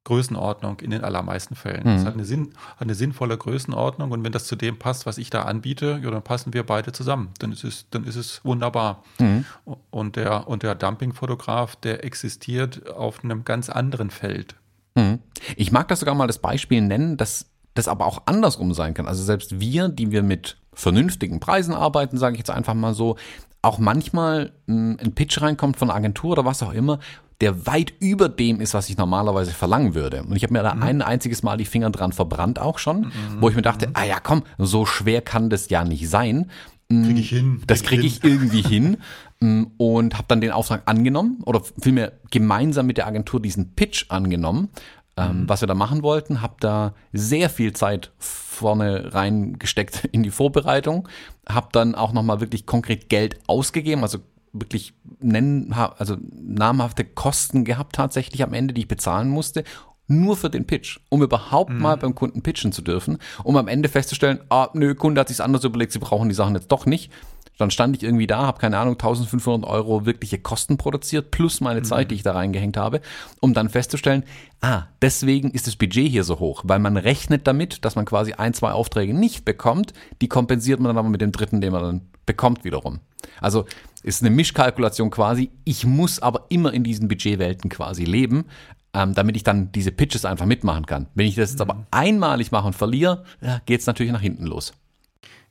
Größenordnung 0.05 0.81
in 0.81 0.91
den 0.91 1.03
allermeisten 1.03 1.57
Fällen. 1.57 1.89
Es 1.89 2.03
mhm. 2.03 2.07
hat 2.07 2.15
eine, 2.15 2.25
Sinn, 2.25 2.53
eine 2.79 2.95
sinnvolle 2.95 3.39
Größenordnung 3.39 4.11
und 4.11 4.23
wenn 4.23 4.33
das 4.33 4.45
zu 4.45 4.55
dem 4.55 4.79
passt, 4.79 5.07
was 5.07 5.17
ich 5.17 5.31
da 5.31 5.43
anbiete, 5.43 5.99
ja, 6.03 6.11
dann 6.11 6.23
passen 6.23 6.53
wir 6.53 6.63
beide 6.65 6.93
zusammen. 6.93 7.31
Dann 7.39 7.53
ist 7.53 7.65
es, 7.65 7.87
dann 7.91 8.05
ist 8.05 8.17
es 8.17 8.45
wunderbar. 8.45 9.03
Mhm. 9.19 9.47
Und 9.91 10.17
der, 10.17 10.47
und 10.47 10.63
der 10.63 10.75
Dumping-Fotograf, 10.75 11.77
der 11.77 12.05
existiert 12.05 12.91
auf 12.91 13.25
einem 13.25 13.45
ganz 13.45 13.71
anderen 13.71 14.11
Feld. 14.11 14.57
Mhm. 14.95 15.21
Ich 15.57 15.73
mag 15.73 15.89
das 15.89 16.01
sogar 16.01 16.15
mal 16.15 16.27
das 16.27 16.39
Beispiel 16.39 16.83
nennen, 16.83 17.17
dass 17.17 17.47
das 17.73 17.89
aber 17.89 18.07
auch 18.07 18.23
andersrum 18.27 18.75
sein 18.75 18.93
kann. 18.93 19.07
Also 19.07 19.23
selbst 19.23 19.59
wir, 19.59 19.89
die 19.89 20.11
wir 20.11 20.23
mit 20.23 20.59
vernünftigen 20.75 21.41
Preisen 21.41 21.75
arbeiten, 21.75 22.19
sage 22.19 22.35
ich 22.35 22.39
jetzt 22.39 22.51
einfach 22.51 22.75
mal 22.75 22.95
so, 22.95 23.17
auch 23.63 23.79
manchmal 23.79 24.53
hm, 24.67 24.99
ein 25.03 25.15
Pitch 25.15 25.41
reinkommt 25.41 25.77
von 25.77 25.91
einer 25.91 25.97
Agentur 25.97 26.33
oder 26.33 26.45
was 26.45 26.63
auch 26.63 26.73
immer, 26.73 26.99
der 27.41 27.67
weit 27.67 27.93
über 27.99 28.29
dem 28.29 28.61
ist, 28.61 28.75
was 28.75 28.89
ich 28.89 28.97
normalerweise 28.97 29.53
verlangen 29.53 29.95
würde. 29.95 30.23
Und 30.23 30.37
ich 30.37 30.43
habe 30.45 30.53
mir 30.53 30.63
da 30.63 30.75
mhm. 30.75 30.83
ein 30.83 31.03
einziges 31.03 31.43
Mal 31.43 31.57
die 31.57 31.65
Finger 31.65 31.91
dran 31.91 32.13
verbrannt 32.13 32.59
auch 32.59 32.79
schon, 32.79 33.01
mhm. 33.01 33.11
wo 33.41 33.49
ich 33.49 33.57
mir 33.57 33.63
dachte, 33.63 33.89
ah 33.95 34.05
ja, 34.05 34.21
komm, 34.21 34.45
so 34.59 34.87
schwer 34.87 35.21
kann 35.21 35.51
das 35.51 35.69
ja 35.69 35.85
nicht 35.85 36.09
sein. 36.09 36.51
Hm, 36.91 37.05
krieg 37.05 37.19
ich 37.19 37.31
hin. 37.31 37.63
Das 37.67 37.83
kriege 37.83 38.07
ich 38.07 38.23
irgendwie 38.23 38.63
hin 38.63 38.99
hm, 39.41 39.73
und 39.79 40.15
habe 40.15 40.27
dann 40.29 40.41
den 40.41 40.53
Auftrag 40.53 40.83
angenommen 40.87 41.39
oder 41.45 41.63
vielmehr 41.81 42.13
gemeinsam 42.31 42.87
mit 42.87 42.99
der 42.99 43.07
Agentur 43.07 43.41
diesen 43.41 43.75
Pitch 43.75 44.07
angenommen 44.11 44.69
ähm, 45.17 45.43
mhm. 45.43 45.49
was 45.49 45.61
wir 45.61 45.69
da 45.69 45.75
machen 45.75 46.03
wollten. 46.03 46.43
Habe 46.43 46.57
da 46.61 46.95
sehr 47.13 47.51
viel 47.51 47.73
Zeit 47.73 48.13
vorne 48.19 49.15
reingesteckt 49.15 50.05
in 50.13 50.23
die 50.23 50.31
Vorbereitung. 50.31 51.09
Habe 51.49 51.69
dann 51.73 51.95
auch 51.95 52.13
nochmal 52.13 52.41
wirklich 52.41 52.67
konkret 52.67 53.09
Geld 53.09 53.39
ausgegeben, 53.47 54.03
also 54.03 54.19
wirklich 54.53 54.95
nennen, 55.19 55.73
also 55.73 56.17
namhafte 56.31 57.05
Kosten 57.05 57.65
gehabt 57.65 57.97
tatsächlich 57.97 58.43
am 58.43 58.55
Ende, 58.55 58.73
die 58.73 58.83
ich 58.83 58.89
bezahlen 58.89 59.29
musste, 59.29 59.65
nur 60.07 60.37
für 60.37 60.51
den 60.51 60.67
Pitch, 60.67 61.01
um 61.09 61.23
überhaupt 61.23 61.71
mhm. 61.71 61.81
mal 61.81 61.97
beim 61.97 62.15
Kunden 62.15 62.43
pitchen 62.43 62.73
zu 62.73 62.83
dürfen, 62.83 63.19
um 63.43 63.57
am 63.57 63.69
Ende 63.69 63.89
festzustellen, 63.89 64.41
ah, 64.51 64.69
nö, 64.75 64.95
Kunde 64.95 65.21
hat 65.21 65.29
sich 65.29 65.43
anders 65.43 65.65
überlegt, 65.65 65.93
sie 65.93 65.99
brauchen 65.99 66.29
die 66.29 66.35
Sachen 66.35 66.55
jetzt 66.55 66.69
doch 66.69 66.87
nicht. 66.87 67.11
Dann 67.59 67.71
stand 67.71 67.97
ich 67.97 68.03
irgendwie 68.03 68.27
da, 68.27 68.47
habe 68.47 68.59
keine 68.59 68.79
Ahnung, 68.79 68.95
1500 68.95 69.69
Euro 69.69 70.07
wirkliche 70.07 70.39
Kosten 70.39 70.77
produziert, 70.77 71.31
plus 71.31 71.61
meine 71.61 71.81
mhm. 71.81 71.85
Zeit, 71.85 72.11
die 72.11 72.17
ich 72.17 72.23
da 72.23 72.33
reingehängt 72.33 72.77
habe, 72.77 73.01
um 73.41 73.55
dann 73.55 73.69
festzustellen, 73.69 74.25
ah, 74.61 74.85
deswegen 75.03 75.51
ist 75.51 75.67
das 75.67 75.77
Budget 75.77 76.09
hier 76.09 76.25
so 76.25 76.41
hoch, 76.41 76.63
weil 76.65 76.79
man 76.79 76.97
rechnet 76.97 77.47
damit, 77.47 77.85
dass 77.85 77.95
man 77.95 78.05
quasi 78.05 78.33
ein, 78.33 78.55
zwei 78.55 78.73
Aufträge 78.73 79.15
nicht 79.15 79.45
bekommt, 79.45 79.93
die 80.21 80.29
kompensiert 80.29 80.81
man 80.81 80.89
dann 80.89 80.99
aber 80.99 81.09
mit 81.09 81.21
dem 81.21 81.33
dritten, 81.33 81.61
den 81.61 81.73
man 81.73 81.83
dann 81.83 82.01
bekommt 82.27 82.65
wiederum. 82.65 83.01
Also 83.41 83.67
ist 84.03 84.23
eine 84.23 84.31
Mischkalkulation 84.31 85.11
quasi. 85.11 85.51
Ich 85.65 85.87
muss 85.87 86.19
aber 86.21 86.47
immer 86.51 86.73
in 86.73 86.85
diesen 86.85 87.09
Budgetwelten 87.09 87.71
quasi 87.71 88.05
leben, 88.05 88.47
ähm, 88.93 89.15
damit 89.15 89.37
ich 89.37 89.45
dann 89.45 89.73
diese 89.73 89.93
Pitches 89.93 90.25
einfach 90.25 90.47
mitmachen 90.47 90.87
kann. 90.87 91.07
Wenn 91.15 91.27
ich 91.27 91.35
das 91.35 91.51
jetzt 91.53 91.61
aber 91.61 91.75
mhm. 91.75 91.87
einmalig 91.91 92.53
mache 92.53 92.67
und 92.67 92.75
verliere, 92.75 93.25
ja, 93.41 93.61
geht 93.67 93.81
es 93.81 93.87
natürlich 93.87 94.13
nach 94.13 94.21
hinten 94.21 94.47
los. 94.47 94.73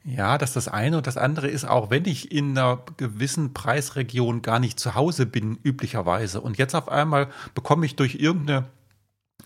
Ja, 0.06 0.38
das 0.38 0.50
ist 0.50 0.56
das 0.56 0.68
eine. 0.68 0.98
Und 0.98 1.08
das 1.08 1.18
andere 1.18 1.48
ist 1.48 1.66
auch, 1.66 1.90
wenn 1.90 2.06
ich 2.06 2.32
in 2.32 2.58
einer 2.58 2.84
gewissen 2.98 3.54
Preisregion 3.54 4.42
gar 4.42 4.60
nicht 4.60 4.80
zu 4.80 4.96
Hause 4.96 5.26
bin, 5.26 5.58
üblicherweise, 5.64 6.42
und 6.42 6.58
jetzt 6.58 6.76
auf 6.76 6.90
einmal 6.90 7.30
bekomme 7.56 7.86
ich 7.86 7.96
durch 7.96 8.16
irgendeine 8.16 8.66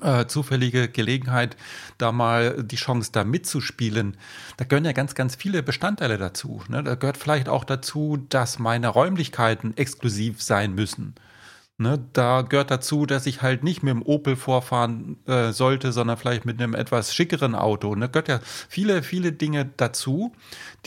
äh, 0.02 0.26
zufällige 0.26 0.90
Gelegenheit, 0.90 1.58
da 1.98 2.12
mal 2.12 2.64
die 2.64 2.76
Chance 2.76 3.12
da 3.12 3.24
mitzuspielen. 3.24 4.18
Da 4.58 4.66
gehören 4.66 4.86
ja 4.86 4.92
ganz, 4.92 5.16
ganz 5.16 5.36
viele 5.36 5.64
Bestandteile 5.64 6.18
dazu. 6.18 6.62
Ne? 6.70 6.84
Da 6.84 6.96
gehört 6.96 7.18
vielleicht 7.18 7.50
auch 7.50 7.64
dazu, 7.64 8.18
dass 8.30 8.60
meine 8.60 8.88
Räumlichkeiten 8.90 9.76
exklusiv 9.78 10.42
sein 10.42 10.74
müssen. 10.74 11.16
Ne, 11.80 12.04
da 12.14 12.42
gehört 12.42 12.72
dazu, 12.72 13.06
dass 13.06 13.28
ich 13.28 13.44
halt 13.44 13.64
nicht 13.64 13.84
mit 13.84 13.94
dem 13.94 14.02
Opel 14.02 14.36
vorfahren 14.36 15.18
äh, 15.28 15.52
sollte, 15.52 15.92
sondern 15.92 16.18
vielleicht 16.18 16.44
mit 16.44 16.60
einem 16.60 16.74
etwas 16.74 17.14
schickeren 17.14 17.54
Auto. 17.54 17.94
Da 17.94 18.00
ne, 18.00 18.10
gehört 18.10 18.30
ja 18.30 18.40
viele, 18.68 19.04
viele 19.04 19.32
Dinge 19.32 19.70
dazu, 19.78 20.34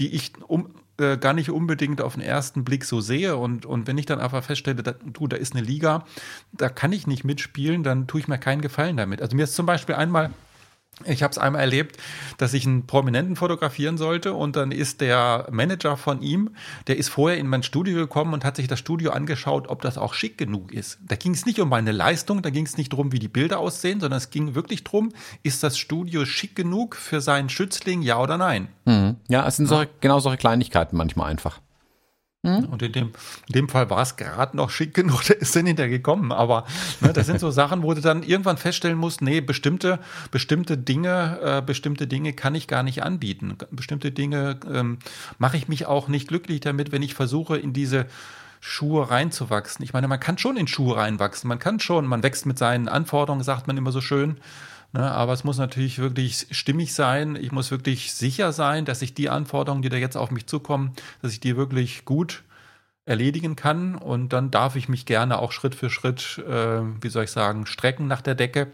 die 0.01 0.13
ich 0.13 0.33
um, 0.49 0.75
äh, 0.99 1.17
gar 1.17 1.33
nicht 1.33 1.51
unbedingt 1.51 2.03
auf 2.03 2.15
den 2.15 2.23
ersten 2.23 2.65
Blick 2.65 2.85
so 2.85 3.01
sehe. 3.01 3.37
Und, 3.37 3.67
und 3.67 3.87
wenn 3.87 3.99
ich 3.99 4.07
dann 4.07 4.19
einfach 4.19 4.43
feststelle, 4.43 4.83
da, 4.83 4.95
du, 5.05 5.29
da 5.29 5.37
ist 5.37 5.55
eine 5.55 5.65
Liga, 5.65 6.05
da 6.51 6.69
kann 6.69 6.93
ich 6.93 7.07
nicht 7.07 7.23
mitspielen, 7.23 7.85
dann 7.85 8.09
tue 8.09 8.21
ich 8.21 8.27
mir 8.27 8.39
keinen 8.39 8.61
Gefallen 8.61 8.97
damit. 8.97 9.23
Also 9.23 9.37
mir 9.37 9.45
ist 9.45 9.55
zum 9.55 9.67
Beispiel 9.67 9.95
einmal 9.95 10.31
ich 11.05 11.23
habe 11.23 11.31
es 11.33 11.39
einmal 11.39 11.63
erlebt, 11.63 11.97
dass 12.39 12.55
ich 12.55 12.67
einen 12.67 12.87
Prominenten 12.87 13.37
fotografieren 13.37 13.99
sollte 13.99 14.35
und 14.35 14.57
dann 14.57 14.73
ist 14.73 15.01
der 15.01 15.47
Manager 15.51 15.97
von 15.97 16.23
ihm, 16.23 16.51
der 16.87 16.97
ist 16.97 17.09
vorher 17.09 17.39
in 17.39 17.47
mein 17.47 17.63
Studio 17.63 17.97
gekommen 17.97 18.35
und 18.35 18.45
hat 18.45 18.57
sich 18.57 18.69
das 18.69 18.79
Studio 18.79 19.13
angeschaut, 19.13 19.69
ob 19.69 19.83
das 19.83 19.99
auch 19.99 20.15
schick 20.15 20.39
genug 20.39 20.73
ist. 20.73 20.99
Da 21.07 21.17
ging 21.17 21.33
es 21.33 21.47
nicht 21.47 21.61
um 21.61 21.69
meine 21.69 21.93
Leistung, 21.93 22.43
da 22.43 22.51
ging 22.51 22.67
es 22.67 22.77
nicht 22.77 22.93
darum, 22.93 23.13
wie 23.13 23.19
die 23.19 23.29
Bilder 23.29 23.59
aussehen, 23.59 24.01
sondern 24.01 24.19
es 24.19 24.31
ging 24.31 24.55
wirklich 24.55 24.85
darum, 24.85 25.13
ist 25.43 25.63
das 25.63 25.79
Studio 25.79 26.25
schick 26.25 26.57
genug 26.57 26.97
für 26.97 27.21
seinen 27.21 27.49
Schützling, 27.49 28.03
ja 28.03 28.21
oder 28.21 28.39
nein? 28.39 28.69
Mhm. 28.85 29.17
Ja, 29.29 29.47
es 29.47 29.57
sind 29.57 29.67
solche, 29.67 29.91
genau 30.01 30.21
solche 30.21 30.39
Kleinigkeiten 30.39 30.97
manchmal 30.97 31.31
einfach. 31.31 31.61
Hm? 32.43 32.65
Und 32.67 32.81
in 32.83 32.93
dem, 32.93 33.13
in 33.49 33.53
dem 33.53 33.69
Fall 33.69 33.91
war 33.91 34.01
es 34.01 34.17
gerade 34.17 34.57
noch 34.57 34.71
schick 34.71 34.95
genug, 34.95 35.23
der 35.29 35.41
ist 35.41 35.55
dann 35.55 35.67
hinterher 35.67 35.91
gekommen. 35.91 36.33
Aber 36.33 36.65
ne, 37.01 37.13
das 37.13 37.27
sind 37.27 37.39
so 37.39 37.51
Sachen, 37.51 37.83
wo 37.83 37.93
du 37.93 38.01
dann 38.01 38.23
irgendwann 38.23 38.57
feststellen 38.57 38.97
musst, 38.97 39.21
nee, 39.21 39.41
bestimmte, 39.41 39.99
bestimmte 40.31 40.79
Dinge, 40.79 41.39
äh, 41.43 41.63
bestimmte 41.63 42.07
Dinge 42.07 42.33
kann 42.33 42.55
ich 42.55 42.67
gar 42.67 42.83
nicht 42.83 43.03
anbieten. 43.03 43.57
Bestimmte 43.71 44.11
Dinge 44.11 44.59
ähm, 44.73 44.99
mache 45.39 45.57
ich 45.59 45.69
mich 45.69 45.87
auch 45.87 46.09
nicht 46.09 46.29
glücklich 46.29 46.61
damit, 46.61 46.93
wenn 46.93 47.03
ich 47.03 47.15
versuche, 47.15 47.59
in 47.59 47.73
diese 47.73 48.07
Schuhe 48.61 49.11
reinzuwachsen. 49.11 49.83
Ich 49.85 49.93
meine, 49.93 50.09
man 50.09 50.21
kann 50.21 50.39
schon 50.39 50.57
in 50.57 50.69
Schuhe 50.69 50.97
reinwachsen. 50.97 51.49
Man 51.49 51.59
kann 51.59 51.81
schon, 51.81 52.07
man 52.07 52.23
wächst 52.23 52.47
mit 52.47 52.59
seinen 52.59 52.89
Anforderungen, 52.89 53.43
sagt 53.43 53.67
man 53.67 53.77
immer 53.77 53.93
so 53.93 54.01
schön. 54.01 54.37
Ne, 54.93 55.09
aber 55.09 55.33
es 55.33 55.45
muss 55.45 55.59
natürlich 55.59 55.99
wirklich 55.99 56.49
stimmig 56.51 56.95
sein. 56.95 57.37
Ich 57.37 57.53
muss 57.53 57.71
wirklich 57.71 58.13
sicher 58.13 58.53
sein, 58.53 58.85
dass 58.85 59.03
ich 59.03 59.15
die 59.15 59.31
Anforderungen, 59.31 59.83
die 59.83 59.89
da 59.89 59.97
jetzt 59.97 60.17
auf 60.17 60.33
mich 60.33 60.47
zukommen, 60.47 60.95
dass 61.23 61.33
ich 61.33 61.39
die 61.39 61.57
wirklich 61.57 62.05
gut 62.05 62.43
erledigen 63.05 63.55
kann. 63.55 63.95
Und 63.95 64.33
dann 64.33 64.51
darf 64.51 64.75
ich 64.75 64.89
mich 64.89 65.07
gerne 65.07 65.39
auch 65.39 65.53
Schritt 65.53 65.77
für 65.77 65.91
Schritt, 65.91 66.39
äh, 66.39 66.81
wie 67.01 67.09
soll 67.09 67.25
ich 67.25 67.31
sagen, 67.31 67.67
strecken 67.67 68.09
nach 68.09 68.21
der 68.21 68.35
Decke. 68.35 68.73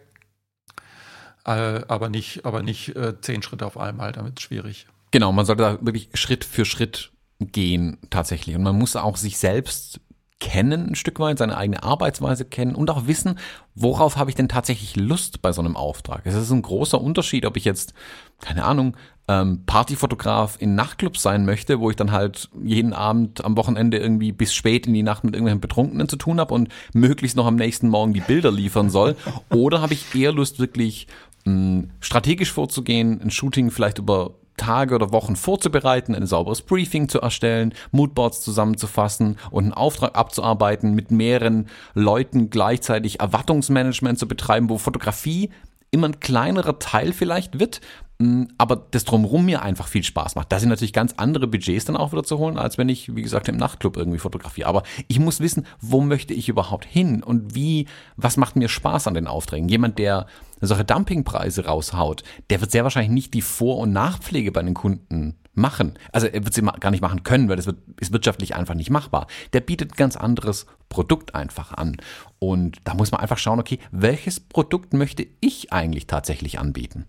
Äh, 1.44 1.82
aber 1.86 2.08
nicht, 2.08 2.46
aber 2.46 2.62
nicht 2.62 2.96
äh, 2.96 3.20
zehn 3.20 3.42
Schritte 3.42 3.66
auf 3.66 3.78
einmal, 3.78 4.12
damit 4.12 4.38
ist 4.38 4.42
schwierig. 4.42 4.86
Genau, 5.10 5.32
man 5.32 5.44
sollte 5.44 5.62
da 5.62 5.72
wirklich 5.84 6.08
Schritt 6.14 6.44
für 6.44 6.64
Schritt 6.64 7.12
gehen 7.40 7.98
tatsächlich. 8.08 8.56
Und 8.56 8.62
man 8.62 8.76
muss 8.76 8.96
auch 8.96 9.18
sich 9.18 9.36
selbst 9.36 10.00
kennen, 10.38 10.90
ein 10.90 10.94
Stück 10.94 11.18
weit, 11.18 11.38
seine 11.38 11.56
eigene 11.56 11.82
Arbeitsweise 11.82 12.44
kennen 12.44 12.74
und 12.74 12.90
auch 12.90 13.06
wissen, 13.06 13.38
worauf 13.74 14.16
habe 14.16 14.30
ich 14.30 14.36
denn 14.36 14.48
tatsächlich 14.48 14.96
Lust 14.96 15.40
bei 15.40 15.52
so 15.52 15.62
einem 15.62 15.76
Auftrag. 15.76 16.22
Es 16.24 16.34
ist 16.34 16.50
ein 16.50 16.62
großer 16.62 17.00
Unterschied, 17.00 17.46
ob 17.46 17.56
ich 17.56 17.64
jetzt, 17.64 17.94
keine 18.40 18.64
Ahnung, 18.64 18.96
ähm, 19.28 19.64
Partyfotograf 19.64 20.56
in 20.60 20.74
Nachtclubs 20.74 21.22
sein 21.22 21.46
möchte, 21.46 21.80
wo 21.80 21.90
ich 21.90 21.96
dann 21.96 22.12
halt 22.12 22.50
jeden 22.62 22.92
Abend 22.92 23.44
am 23.44 23.56
Wochenende 23.56 23.98
irgendwie 23.98 24.32
bis 24.32 24.54
spät 24.54 24.86
in 24.86 24.94
die 24.94 25.02
Nacht 25.02 25.24
mit 25.24 25.34
irgendwelchen 25.34 25.60
Betrunkenen 25.60 26.08
zu 26.08 26.16
tun 26.16 26.38
habe 26.38 26.54
und 26.54 26.68
möglichst 26.92 27.36
noch 27.36 27.46
am 27.46 27.56
nächsten 27.56 27.88
Morgen 27.88 28.12
die 28.12 28.20
Bilder 28.20 28.52
liefern 28.52 28.90
soll. 28.90 29.16
Oder 29.50 29.80
habe 29.80 29.94
ich 29.94 30.14
eher 30.14 30.32
Lust, 30.32 30.60
wirklich 30.60 31.08
mh, 31.44 31.52
hm, 31.52 31.90
strategisch 32.00 32.52
vorzugehen, 32.52 33.20
ein 33.22 33.30
Shooting 33.30 33.70
vielleicht 33.70 33.98
über 33.98 34.34
Tage 34.56 34.94
oder 34.94 35.12
Wochen 35.12 35.36
vorzubereiten, 35.36 36.14
ein 36.14 36.26
sauberes 36.26 36.62
Briefing 36.62 37.08
zu 37.08 37.20
erstellen, 37.20 37.74
Moodboards 37.92 38.40
zusammenzufassen 38.40 39.38
und 39.50 39.64
einen 39.64 39.72
Auftrag 39.72 40.16
abzuarbeiten, 40.16 40.94
mit 40.94 41.10
mehreren 41.10 41.68
Leuten 41.94 42.50
gleichzeitig 42.50 43.20
Erwartungsmanagement 43.20 44.18
zu 44.18 44.28
betreiben, 44.28 44.68
wo 44.68 44.78
Fotografie 44.78 45.50
immer 45.96 46.08
ein 46.08 46.20
kleinerer 46.20 46.78
Teil 46.78 47.12
vielleicht 47.12 47.58
wird, 47.58 47.80
mm, 48.18 48.44
aber 48.58 48.86
das 48.90 49.04
drumherum 49.04 49.46
mir 49.46 49.62
einfach 49.62 49.88
viel 49.88 50.04
Spaß 50.04 50.34
macht. 50.34 50.52
Da 50.52 50.60
sind 50.60 50.68
natürlich 50.68 50.92
ganz 50.92 51.14
andere 51.16 51.46
Budgets 51.46 51.86
dann 51.86 51.96
auch 51.96 52.12
wieder 52.12 52.24
zu 52.24 52.38
holen, 52.38 52.58
als 52.58 52.78
wenn 52.78 52.88
ich, 52.88 53.16
wie 53.16 53.22
gesagt, 53.22 53.48
im 53.48 53.56
Nachtclub 53.56 53.96
irgendwie 53.96 54.18
fotografiere. 54.18 54.68
Aber 54.68 54.82
ich 55.08 55.18
muss 55.18 55.40
wissen, 55.40 55.66
wo 55.80 56.00
möchte 56.00 56.34
ich 56.34 56.48
überhaupt 56.48 56.84
hin 56.84 57.22
und 57.22 57.54
wie, 57.54 57.86
was 58.16 58.36
macht 58.36 58.56
mir 58.56 58.68
Spaß 58.68 59.06
an 59.06 59.14
den 59.14 59.26
Aufträgen? 59.26 59.68
Jemand, 59.68 59.98
der 59.98 60.26
solche 60.60 60.84
Dumpingpreise 60.84 61.64
raushaut, 61.64 62.22
der 62.50 62.60
wird 62.60 62.70
sehr 62.70 62.84
wahrscheinlich 62.84 63.12
nicht 63.12 63.34
die 63.34 63.42
Vor- 63.42 63.78
und 63.78 63.92
Nachpflege 63.92 64.52
bei 64.52 64.62
den 64.62 64.74
Kunden 64.74 65.36
machen. 65.56 65.98
Also 66.12 66.26
er 66.26 66.44
wird 66.44 66.54
sie 66.54 66.62
gar 66.62 66.90
nicht 66.90 67.00
machen 67.00 67.22
können, 67.22 67.48
weil 67.48 67.56
das 67.56 67.66
wird, 67.66 67.78
ist 68.00 68.12
wirtschaftlich 68.12 68.54
einfach 68.54 68.74
nicht 68.74 68.90
machbar. 68.90 69.26
Der 69.52 69.60
bietet 69.60 69.92
ein 69.92 69.96
ganz 69.96 70.16
anderes 70.16 70.66
Produkt 70.88 71.34
einfach 71.34 71.72
an. 71.72 71.96
Und 72.38 72.78
da 72.84 72.94
muss 72.94 73.10
man 73.10 73.20
einfach 73.20 73.38
schauen, 73.38 73.58
okay, 73.58 73.78
welches 73.90 74.40
Produkt 74.40 74.92
möchte 74.92 75.26
ich 75.40 75.72
eigentlich 75.72 76.06
tatsächlich 76.06 76.58
anbieten? 76.58 77.06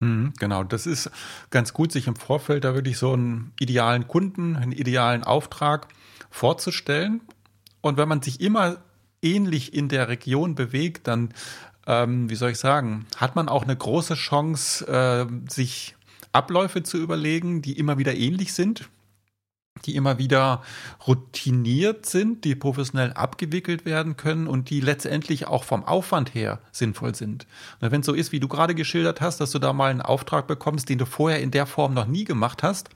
Mhm, 0.00 0.32
genau, 0.38 0.64
das 0.64 0.86
ist 0.86 1.10
ganz 1.50 1.72
gut, 1.72 1.92
sich 1.92 2.06
im 2.06 2.16
Vorfeld 2.16 2.64
da 2.64 2.74
wirklich 2.74 2.98
so 2.98 3.12
einen 3.12 3.52
idealen 3.60 4.08
Kunden, 4.08 4.56
einen 4.56 4.72
idealen 4.72 5.22
Auftrag 5.22 5.88
vorzustellen. 6.30 7.20
Und 7.80 7.96
wenn 7.98 8.08
man 8.08 8.22
sich 8.22 8.40
immer 8.40 8.78
ähnlich 9.22 9.74
in 9.74 9.88
der 9.88 10.08
Region 10.08 10.54
bewegt, 10.54 11.06
dann, 11.06 11.32
ähm, 11.86 12.28
wie 12.28 12.34
soll 12.34 12.50
ich 12.50 12.58
sagen, 12.58 13.06
hat 13.16 13.36
man 13.36 13.48
auch 13.48 13.62
eine 13.62 13.76
große 13.76 14.14
Chance, 14.14 14.86
äh, 14.86 15.26
sich 15.48 15.94
Abläufe 16.32 16.82
zu 16.82 16.98
überlegen, 16.98 17.62
die 17.62 17.78
immer 17.78 17.98
wieder 17.98 18.14
ähnlich 18.14 18.52
sind, 18.52 18.88
die 19.84 19.96
immer 19.96 20.18
wieder 20.18 20.62
routiniert 21.06 22.06
sind, 22.06 22.44
die 22.44 22.54
professionell 22.54 23.12
abgewickelt 23.12 23.84
werden 23.84 24.16
können 24.16 24.46
und 24.46 24.70
die 24.70 24.80
letztendlich 24.80 25.46
auch 25.46 25.64
vom 25.64 25.84
Aufwand 25.84 26.34
her 26.34 26.60
sinnvoll 26.72 27.14
sind. 27.14 27.46
Wenn 27.80 28.00
es 28.00 28.06
so 28.06 28.14
ist, 28.14 28.32
wie 28.32 28.40
du 28.40 28.48
gerade 28.48 28.74
geschildert 28.74 29.20
hast, 29.20 29.40
dass 29.40 29.50
du 29.50 29.58
da 29.58 29.72
mal 29.72 29.90
einen 29.90 30.02
Auftrag 30.02 30.46
bekommst, 30.46 30.88
den 30.88 30.98
du 30.98 31.06
vorher 31.06 31.40
in 31.40 31.50
der 31.50 31.66
Form 31.66 31.94
noch 31.94 32.06
nie 32.06 32.24
gemacht 32.24 32.62
hast, 32.62 32.90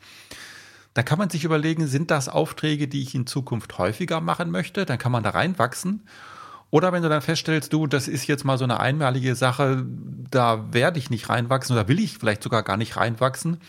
dann 0.94 1.04
kann 1.04 1.18
man 1.18 1.28
sich 1.28 1.44
überlegen, 1.44 1.86
sind 1.86 2.10
das 2.10 2.28
Aufträge, 2.28 2.88
die 2.88 3.02
ich 3.02 3.14
in 3.14 3.26
Zukunft 3.26 3.76
häufiger 3.76 4.22
machen 4.22 4.50
möchte? 4.50 4.86
Dann 4.86 4.98
kann 4.98 5.12
man 5.12 5.22
da 5.22 5.30
reinwachsen 5.30 6.02
oder 6.76 6.92
wenn 6.92 7.02
du 7.02 7.08
dann 7.08 7.22
feststellst, 7.22 7.72
du, 7.72 7.86
das 7.86 8.06
ist 8.06 8.26
jetzt 8.26 8.44
mal 8.44 8.58
so 8.58 8.64
eine 8.64 8.78
einmalige 8.78 9.34
Sache, 9.34 9.86
da 10.30 10.74
werde 10.74 10.98
ich 10.98 11.08
nicht 11.08 11.30
reinwachsen 11.30 11.74
oder 11.74 11.88
will 11.88 11.98
ich 11.98 12.18
vielleicht 12.18 12.42
sogar 12.42 12.62
gar 12.62 12.76
nicht 12.76 12.98
reinwachsen, 12.98 13.62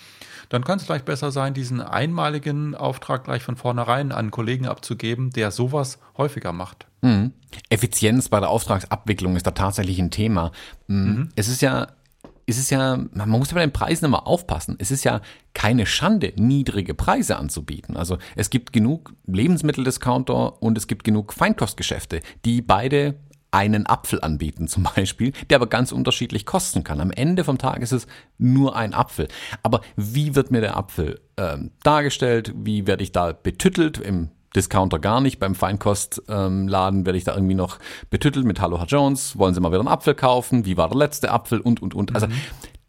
dann 0.49 0.65
kann 0.65 0.77
es 0.77 0.83
vielleicht 0.83 1.05
besser 1.05 1.31
sein, 1.31 1.53
diesen 1.53 1.79
einmaligen 1.79 2.75
Auftrag 2.75 3.23
gleich 3.23 3.43
von 3.43 3.55
vornherein 3.55 4.11
an 4.11 4.17
einen 4.17 4.31
Kollegen 4.31 4.67
abzugeben, 4.67 5.29
der 5.29 5.51
sowas 5.51 5.99
häufiger 6.17 6.51
macht. 6.51 6.85
Mhm. 7.01 7.31
Effizienz 7.69 8.27
bei 8.27 8.41
der 8.41 8.49
Auftragsabwicklung 8.49 9.37
ist 9.37 9.47
da 9.47 9.51
tatsächlich 9.51 9.99
ein 9.99 10.11
Thema. 10.11 10.51
Mhm. 10.87 10.97
mhm. 10.97 11.29
Es 11.37 11.47
ist 11.47 11.61
ja 11.61 11.87
ist 12.47 12.57
es 12.57 12.69
ja, 12.69 12.97
man 13.11 13.29
muss 13.29 13.51
ja 13.51 13.55
bei 13.55 13.61
den 13.61 13.73
Preisen 13.73 14.05
immer 14.05 14.25
aufpassen. 14.25 14.77
Es 14.79 14.89
ist 14.89 15.03
ja 15.03 15.21
keine 15.53 15.85
Schande, 15.85 16.33
niedrige 16.37 16.93
Preise 16.93 17.37
anzubieten. 17.37 17.97
Also 17.97 18.17
es 18.35 18.49
gibt 18.49 18.71
genug 18.71 19.13
Lebensmitteldiscounter 19.27 20.61
und 20.63 20.77
es 20.77 20.87
gibt 20.87 21.03
genug 21.03 21.33
Feinkostgeschäfte, 21.33 22.21
die 22.45 22.61
beide 22.61 23.15
einen 23.51 23.85
Apfel 23.85 24.21
anbieten 24.21 24.67
zum 24.67 24.87
Beispiel, 24.95 25.33
der 25.49 25.57
aber 25.57 25.67
ganz 25.67 25.91
unterschiedlich 25.91 26.45
kosten 26.45 26.83
kann. 26.83 27.01
Am 27.01 27.11
Ende 27.11 27.43
vom 27.43 27.57
Tag 27.57 27.81
ist 27.81 27.91
es 27.91 28.07
nur 28.37 28.75
ein 28.75 28.93
Apfel. 28.93 29.27
Aber 29.61 29.81
wie 29.97 30.35
wird 30.35 30.49
mir 30.49 30.61
der 30.61 30.77
Apfel 30.77 31.19
ähm, 31.35 31.71
dargestellt? 31.83 32.53
Wie 32.55 32.87
werde 32.87 33.03
ich 33.03 33.11
da 33.11 33.33
betüttelt? 33.33 33.97
Im 33.97 34.29
Discounter 34.57 34.99
gar 34.99 35.21
nicht. 35.21 35.39
Beim 35.39 35.55
Feinkostladen 35.55 36.69
ähm, 36.69 37.05
werde 37.05 37.17
ich 37.17 37.23
da 37.23 37.35
irgendwie 37.35 37.55
noch 37.55 37.77
betüttelt 38.09 38.45
mit 38.45 38.59
Hallo 38.59 38.79
Herr 38.79 38.87
Jones, 38.87 39.37
wollen 39.37 39.53
Sie 39.53 39.61
mal 39.61 39.69
wieder 39.69 39.79
einen 39.79 39.87
Apfel 39.87 40.15
kaufen? 40.15 40.65
Wie 40.65 40.75
war 40.75 40.89
der 40.89 40.97
letzte 40.97 41.31
Apfel? 41.31 41.61
Und, 41.61 41.81
und, 41.81 41.93
und. 41.93 42.15
Also, 42.15 42.27
mhm. 42.27 42.33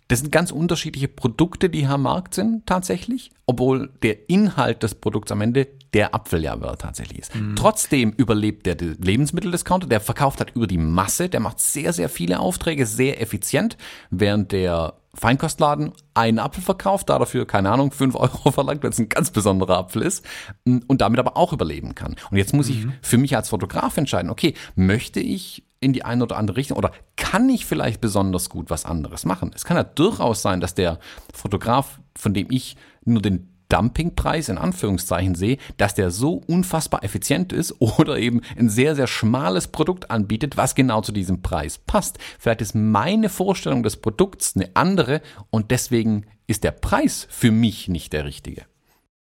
das 0.08 0.20
sind 0.20 0.32
ganz 0.32 0.50
unterschiedliche 0.50 1.08
Produkte, 1.08 1.68
die 1.68 1.80
hier 1.80 1.90
am 1.90 2.02
Markt 2.02 2.34
sind, 2.34 2.66
tatsächlich. 2.66 3.30
Obwohl 3.44 3.90
der 4.02 4.30
Inhalt 4.30 4.82
des 4.82 4.94
Produkts 4.94 5.30
am 5.30 5.42
Ende 5.42 5.68
der 5.92 6.14
Apfel 6.14 6.42
ja 6.42 6.56
tatsächlich 6.76 7.18
ist. 7.18 7.34
Mhm. 7.34 7.54
Trotzdem 7.56 8.12
überlebt 8.16 8.66
der 8.66 8.76
Lebensmitteldiscounter, 8.76 9.86
der 9.86 10.00
verkauft 10.00 10.40
hat 10.40 10.54
über 10.54 10.66
die 10.66 10.78
Masse, 10.78 11.28
der 11.28 11.40
macht 11.40 11.60
sehr, 11.60 11.92
sehr 11.92 12.08
viele 12.08 12.40
Aufträge, 12.40 12.86
sehr 12.86 13.20
effizient, 13.20 13.76
während 14.10 14.52
der 14.52 14.94
Feinkostladen 15.18 15.92
einen 16.14 16.38
Apfel 16.38 16.62
verkauft, 16.62 17.08
da 17.10 17.18
dafür, 17.18 17.46
keine 17.46 17.70
Ahnung, 17.70 17.90
fünf 17.90 18.14
Euro 18.14 18.50
verlangt, 18.52 18.82
wenn 18.82 18.90
es 18.90 18.98
ein 18.98 19.08
ganz 19.08 19.30
besonderer 19.30 19.78
Apfel 19.78 20.02
ist 20.02 20.24
und 20.64 21.00
damit 21.00 21.18
aber 21.18 21.36
auch 21.36 21.52
überleben 21.52 21.94
kann. 21.94 22.14
Und 22.30 22.36
jetzt 22.36 22.54
muss 22.54 22.68
mhm. 22.68 22.74
ich 23.02 23.08
für 23.08 23.18
mich 23.18 23.36
als 23.36 23.48
Fotograf 23.48 23.96
entscheiden, 23.96 24.30
okay, 24.30 24.54
möchte 24.76 25.20
ich 25.20 25.64
in 25.80 25.92
die 25.92 26.04
eine 26.04 26.24
oder 26.24 26.36
andere 26.36 26.56
Richtung 26.56 26.76
oder 26.76 26.92
kann 27.16 27.48
ich 27.48 27.66
vielleicht 27.66 28.00
besonders 28.00 28.48
gut 28.48 28.70
was 28.70 28.84
anderes 28.84 29.24
machen? 29.24 29.50
Es 29.54 29.64
kann 29.64 29.76
ja 29.76 29.84
durchaus 29.84 30.42
sein, 30.42 30.60
dass 30.60 30.74
der 30.74 30.98
Fotograf, 31.32 32.00
von 32.16 32.34
dem 32.34 32.50
ich 32.50 32.76
nur 33.04 33.22
den 33.22 33.57
Dumpingpreis 33.68 34.48
in 34.48 34.58
Anführungszeichen 34.58 35.34
sehe, 35.34 35.58
dass 35.76 35.94
der 35.94 36.10
so 36.10 36.42
unfassbar 36.46 37.04
effizient 37.04 37.52
ist 37.52 37.72
oder 37.80 38.18
eben 38.18 38.40
ein 38.58 38.68
sehr, 38.68 38.94
sehr 38.94 39.06
schmales 39.06 39.68
Produkt 39.68 40.10
anbietet, 40.10 40.56
was 40.56 40.74
genau 40.74 41.00
zu 41.00 41.12
diesem 41.12 41.42
Preis 41.42 41.78
passt. 41.78 42.18
Vielleicht 42.38 42.60
ist 42.60 42.74
meine 42.74 43.28
Vorstellung 43.28 43.82
des 43.82 43.96
Produkts 43.96 44.54
eine 44.56 44.70
andere 44.74 45.20
und 45.50 45.70
deswegen 45.70 46.26
ist 46.46 46.64
der 46.64 46.72
Preis 46.72 47.26
für 47.30 47.50
mich 47.50 47.88
nicht 47.88 48.12
der 48.12 48.24
richtige. 48.24 48.64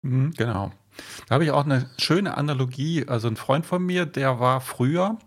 Mhm, 0.02 0.32
genau. 0.36 0.72
Da 1.26 1.34
habe 1.34 1.44
ich 1.44 1.50
auch 1.50 1.64
eine 1.64 1.88
schöne 1.98 2.36
Analogie. 2.36 3.06
Also 3.06 3.28
ein 3.28 3.36
Freund 3.36 3.66
von 3.66 3.84
mir, 3.84 4.06
der 4.06 4.40
war 4.40 4.60
früher 4.60 5.18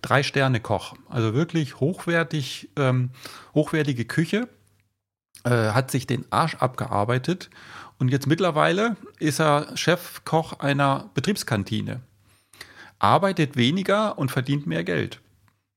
Drei-Sterne-Koch. 0.00 0.94
Also 1.08 1.34
wirklich 1.34 1.78
hochwertig, 1.78 2.70
ähm, 2.76 3.10
hochwertige 3.54 4.04
Küche, 4.04 4.48
äh, 5.44 5.70
hat 5.70 5.90
sich 5.90 6.06
den 6.06 6.24
Arsch 6.30 6.56
abgearbeitet 6.56 7.50
und 7.98 8.08
jetzt 8.08 8.26
mittlerweile 8.26 8.96
ist 9.18 9.40
er 9.40 9.76
Chefkoch 9.76 10.58
einer 10.60 11.10
Betriebskantine. 11.14 12.00
Arbeitet 12.98 13.56
weniger 13.56 14.18
und 14.18 14.30
verdient 14.30 14.66
mehr 14.66 14.84
Geld. 14.84 15.20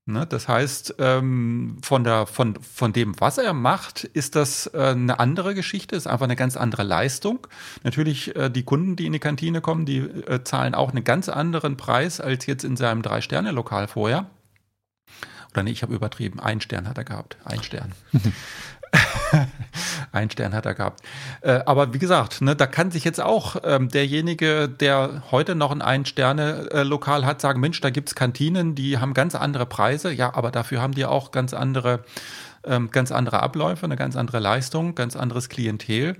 Ne, 0.07 0.27
das 0.27 0.47
heißt, 0.47 0.95
ähm, 0.99 1.77
von, 1.81 2.03
der, 2.03 2.27
von, 2.27 2.55
von 2.61 2.93
dem, 2.93 3.19
was 3.19 3.39
er 3.39 3.53
macht, 3.53 4.03
ist 4.03 4.35
das 4.35 4.67
äh, 4.73 4.89
eine 4.89 5.19
andere 5.19 5.55
Geschichte, 5.55 5.95
ist 5.95 6.05
einfach 6.05 6.25
eine 6.25 6.35
ganz 6.35 6.57
andere 6.57 6.83
Leistung. 6.83 7.47
Natürlich, 7.83 8.35
äh, 8.35 8.51
die 8.51 8.61
Kunden, 8.61 8.95
die 8.95 9.07
in 9.07 9.13
die 9.13 9.19
Kantine 9.19 9.61
kommen, 9.61 9.87
die 9.87 9.97
äh, 9.97 10.43
zahlen 10.43 10.75
auch 10.75 10.91
einen 10.91 11.03
ganz 11.03 11.27
anderen 11.27 11.75
Preis 11.75 12.21
als 12.21 12.45
jetzt 12.45 12.63
in 12.63 12.77
seinem 12.77 13.01
Drei-Sterne-Lokal 13.01 13.87
vorher. 13.87 14.29
Oder 15.55 15.63
nee, 15.63 15.71
ich 15.71 15.81
habe 15.81 15.95
übertrieben. 15.95 16.39
Ein 16.39 16.61
Stern 16.61 16.87
hat 16.87 16.97
er 16.97 17.05
gehabt. 17.05 17.37
Ein 17.45 17.63
Stern. 17.63 17.93
Ein 20.11 20.29
Stern 20.31 20.53
hat 20.53 20.65
er 20.65 20.73
gehabt. 20.73 21.01
Äh, 21.41 21.59
aber 21.65 21.93
wie 21.93 21.99
gesagt, 21.99 22.41
ne, 22.41 22.55
da 22.55 22.67
kann 22.67 22.91
sich 22.91 23.03
jetzt 23.03 23.21
auch 23.21 23.57
ähm, 23.63 23.89
derjenige, 23.89 24.69
der 24.69 25.23
heute 25.31 25.55
noch 25.55 25.71
ein 25.71 25.81
Ein-Sterne-Lokal 25.81 27.25
hat, 27.25 27.41
sagen, 27.41 27.59
Mensch, 27.59 27.81
da 27.81 27.89
gibt's 27.89 28.15
Kantinen, 28.15 28.75
die 28.75 28.97
haben 28.97 29.13
ganz 29.13 29.35
andere 29.35 29.65
Preise. 29.65 30.11
Ja, 30.11 30.33
aber 30.33 30.51
dafür 30.51 30.81
haben 30.81 30.93
die 30.93 31.05
auch 31.05 31.31
ganz 31.31 31.53
andere, 31.53 32.03
ähm, 32.63 32.91
ganz 32.91 33.11
andere 33.11 33.43
Abläufe, 33.43 33.85
eine 33.85 33.97
ganz 33.97 34.15
andere 34.15 34.39
Leistung, 34.39 34.95
ganz 34.95 35.15
anderes 35.15 35.49
Klientel. 35.49 36.15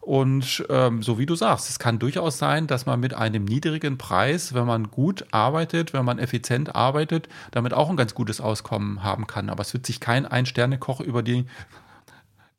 Und 0.00 0.64
ähm, 0.70 1.02
so 1.02 1.18
wie 1.18 1.26
du 1.26 1.34
sagst, 1.34 1.68
es 1.68 1.78
kann 1.78 1.98
durchaus 1.98 2.38
sein, 2.38 2.66
dass 2.66 2.86
man 2.86 2.98
mit 2.98 3.12
einem 3.12 3.44
niedrigen 3.44 3.98
Preis, 3.98 4.54
wenn 4.54 4.64
man 4.64 4.90
gut 4.90 5.26
arbeitet, 5.32 5.92
wenn 5.92 6.06
man 6.06 6.18
effizient 6.18 6.74
arbeitet, 6.74 7.28
damit 7.50 7.74
auch 7.74 7.90
ein 7.90 7.96
ganz 7.98 8.14
gutes 8.14 8.40
Auskommen 8.40 9.02
haben 9.02 9.26
kann. 9.26 9.50
Aber 9.50 9.60
es 9.60 9.74
wird 9.74 9.84
sich 9.84 10.00
kein 10.00 10.24
Ein-Sterne-Koch 10.24 11.00
über 11.00 11.22
die 11.22 11.44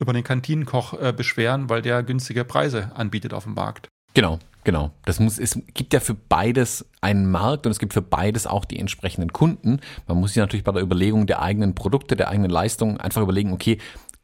über 0.00 0.12
den 0.12 0.24
Kantinenkoch 0.24 0.94
äh, 0.94 1.12
beschweren, 1.16 1.70
weil 1.70 1.82
der 1.82 2.02
günstige 2.02 2.44
Preise 2.44 2.90
anbietet 2.96 3.32
auf 3.32 3.44
dem 3.44 3.54
Markt. 3.54 3.88
Genau, 4.14 4.38
genau. 4.64 4.90
Das 5.04 5.20
muss, 5.20 5.38
es 5.38 5.60
gibt 5.74 5.92
ja 5.92 6.00
für 6.00 6.14
beides 6.14 6.84
einen 7.00 7.30
Markt 7.30 7.66
und 7.66 7.72
es 7.72 7.78
gibt 7.78 7.92
für 7.92 8.02
beides 8.02 8.46
auch 8.46 8.64
die 8.64 8.78
entsprechenden 8.78 9.32
Kunden. 9.32 9.80
Man 10.08 10.18
muss 10.18 10.32
sich 10.32 10.40
natürlich 10.40 10.64
bei 10.64 10.72
der 10.72 10.82
Überlegung 10.82 11.26
der 11.26 11.42
eigenen 11.42 11.74
Produkte, 11.74 12.16
der 12.16 12.28
eigenen 12.28 12.50
Leistungen 12.50 12.96
einfach 12.98 13.22
überlegen, 13.22 13.52
okay, 13.52 13.78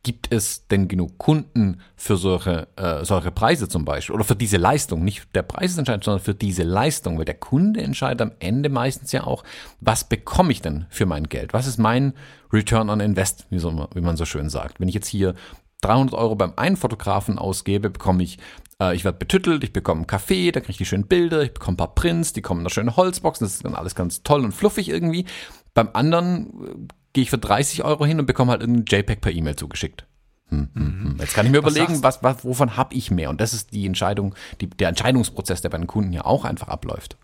gibt 0.07 0.33
es 0.33 0.69
denn 0.69 0.87
genug 0.87 1.19
Kunden 1.19 1.81
für 1.97 2.17
solche, 2.17 2.69
äh, 2.77 3.05
solche 3.05 3.33
Preise 3.33 3.69
zum 3.69 3.85
Beispiel 3.85 4.15
oder 4.15 4.23
für 4.23 4.37
diese 4.37 4.57
Leistung? 4.57 5.03
Nicht 5.03 5.35
der 5.35 5.43
Preis 5.43 5.73
ist 5.73 5.79
entscheidend, 5.79 6.05
sondern 6.05 6.23
für 6.23 6.35
diese 6.35 6.63
Leistung, 6.63 7.19
weil 7.19 7.25
der 7.25 7.35
Kunde 7.35 7.83
entscheidet 7.83 8.23
am 8.23 8.31
Ende 8.39 8.69
meistens 8.69 9.11
ja 9.11 9.25
auch, 9.25 9.43
was 9.81 10.05
bekomme 10.05 10.53
ich 10.53 10.63
denn 10.63 10.87
für 10.91 11.07
mein 11.07 11.25
Geld? 11.25 11.53
Was 11.53 11.67
ist 11.67 11.79
mein 11.79 12.13
Return 12.53 12.89
on 12.89 13.01
Invest, 13.01 13.47
wie, 13.51 13.59
so, 13.59 13.89
wie 13.95 14.01
man 14.01 14.17
so 14.17 14.25
schön 14.25 14.49
sagt? 14.49 14.79
Wenn 14.79 14.87
ich 14.87 14.95
jetzt 14.95 15.09
hier 15.09 15.35
300 15.83 16.15
Euro 16.15 16.35
beim 16.35 16.53
einen 16.57 16.77
Fotografen 16.77 17.39
ausgebe, 17.39 17.91
bekomme 17.91 18.23
ich, 18.23 18.39
äh, 18.81 18.95
ich 18.95 19.05
werde 19.05 19.19
betüttelt, 19.19 19.65
ich 19.65 19.73
bekomme 19.73 20.01
einen 20.01 20.07
Kaffee, 20.07 20.53
da 20.53 20.61
kriege 20.61 20.73
ich 20.73 20.79
die 20.79 20.85
schönen 20.85 21.07
Bilder, 21.07 21.43
ich 21.43 21.55
bekomme 21.55 21.75
ein 21.75 21.79
paar 21.79 21.95
Prints, 21.95 22.33
die 22.33 22.43
kommen 22.43 22.61
in 22.61 22.67
einer 22.67 22.71
schönen 22.71 22.97
Holzbox, 22.97 23.39
das 23.39 23.55
ist 23.55 23.65
dann 23.65 23.75
alles 23.75 23.95
ganz 23.95 24.23
toll 24.23 24.45
und 24.45 24.53
fluffig 24.53 24.89
irgendwie. 24.89 25.27
Beim 25.75 25.91
anderen 25.93 26.47
äh, 26.47 26.93
gehe 27.13 27.23
ich 27.23 27.31
für 27.31 27.39
30 27.39 27.85
Euro 27.85 28.05
hin 28.05 28.19
und 28.19 28.27
bekomme 28.27 28.53
halt 28.53 28.63
einen 28.63 28.85
JPEG 28.87 29.21
per 29.21 29.33
E-Mail 29.33 29.57
zugeschickt. 29.57 30.07
Hm, 30.49 30.69
hm, 30.75 31.03
hm. 31.03 31.17
Jetzt 31.19 31.35
kann 31.35 31.47
ich 31.47 31.53
mir 31.53 31.65
was 31.65 31.75
überlegen, 31.75 32.03
was, 32.03 32.23
was, 32.23 32.45
wovon 32.45 32.77
habe 32.77 32.95
ich 32.95 33.11
mehr? 33.11 33.31
Und 33.31 33.41
das 33.41 33.53
ist 33.53 33.73
die 33.73 33.85
Entscheidung, 33.85 34.35
die, 34.61 34.69
der 34.69 34.89
Entscheidungsprozess, 34.89 35.61
der 35.61 35.71
bei 35.71 35.79
den 35.79 35.89
Kunden 35.89 36.13
ja 36.13 36.25
auch 36.25 36.45
einfach 36.45 36.69
abläuft. 36.69 37.17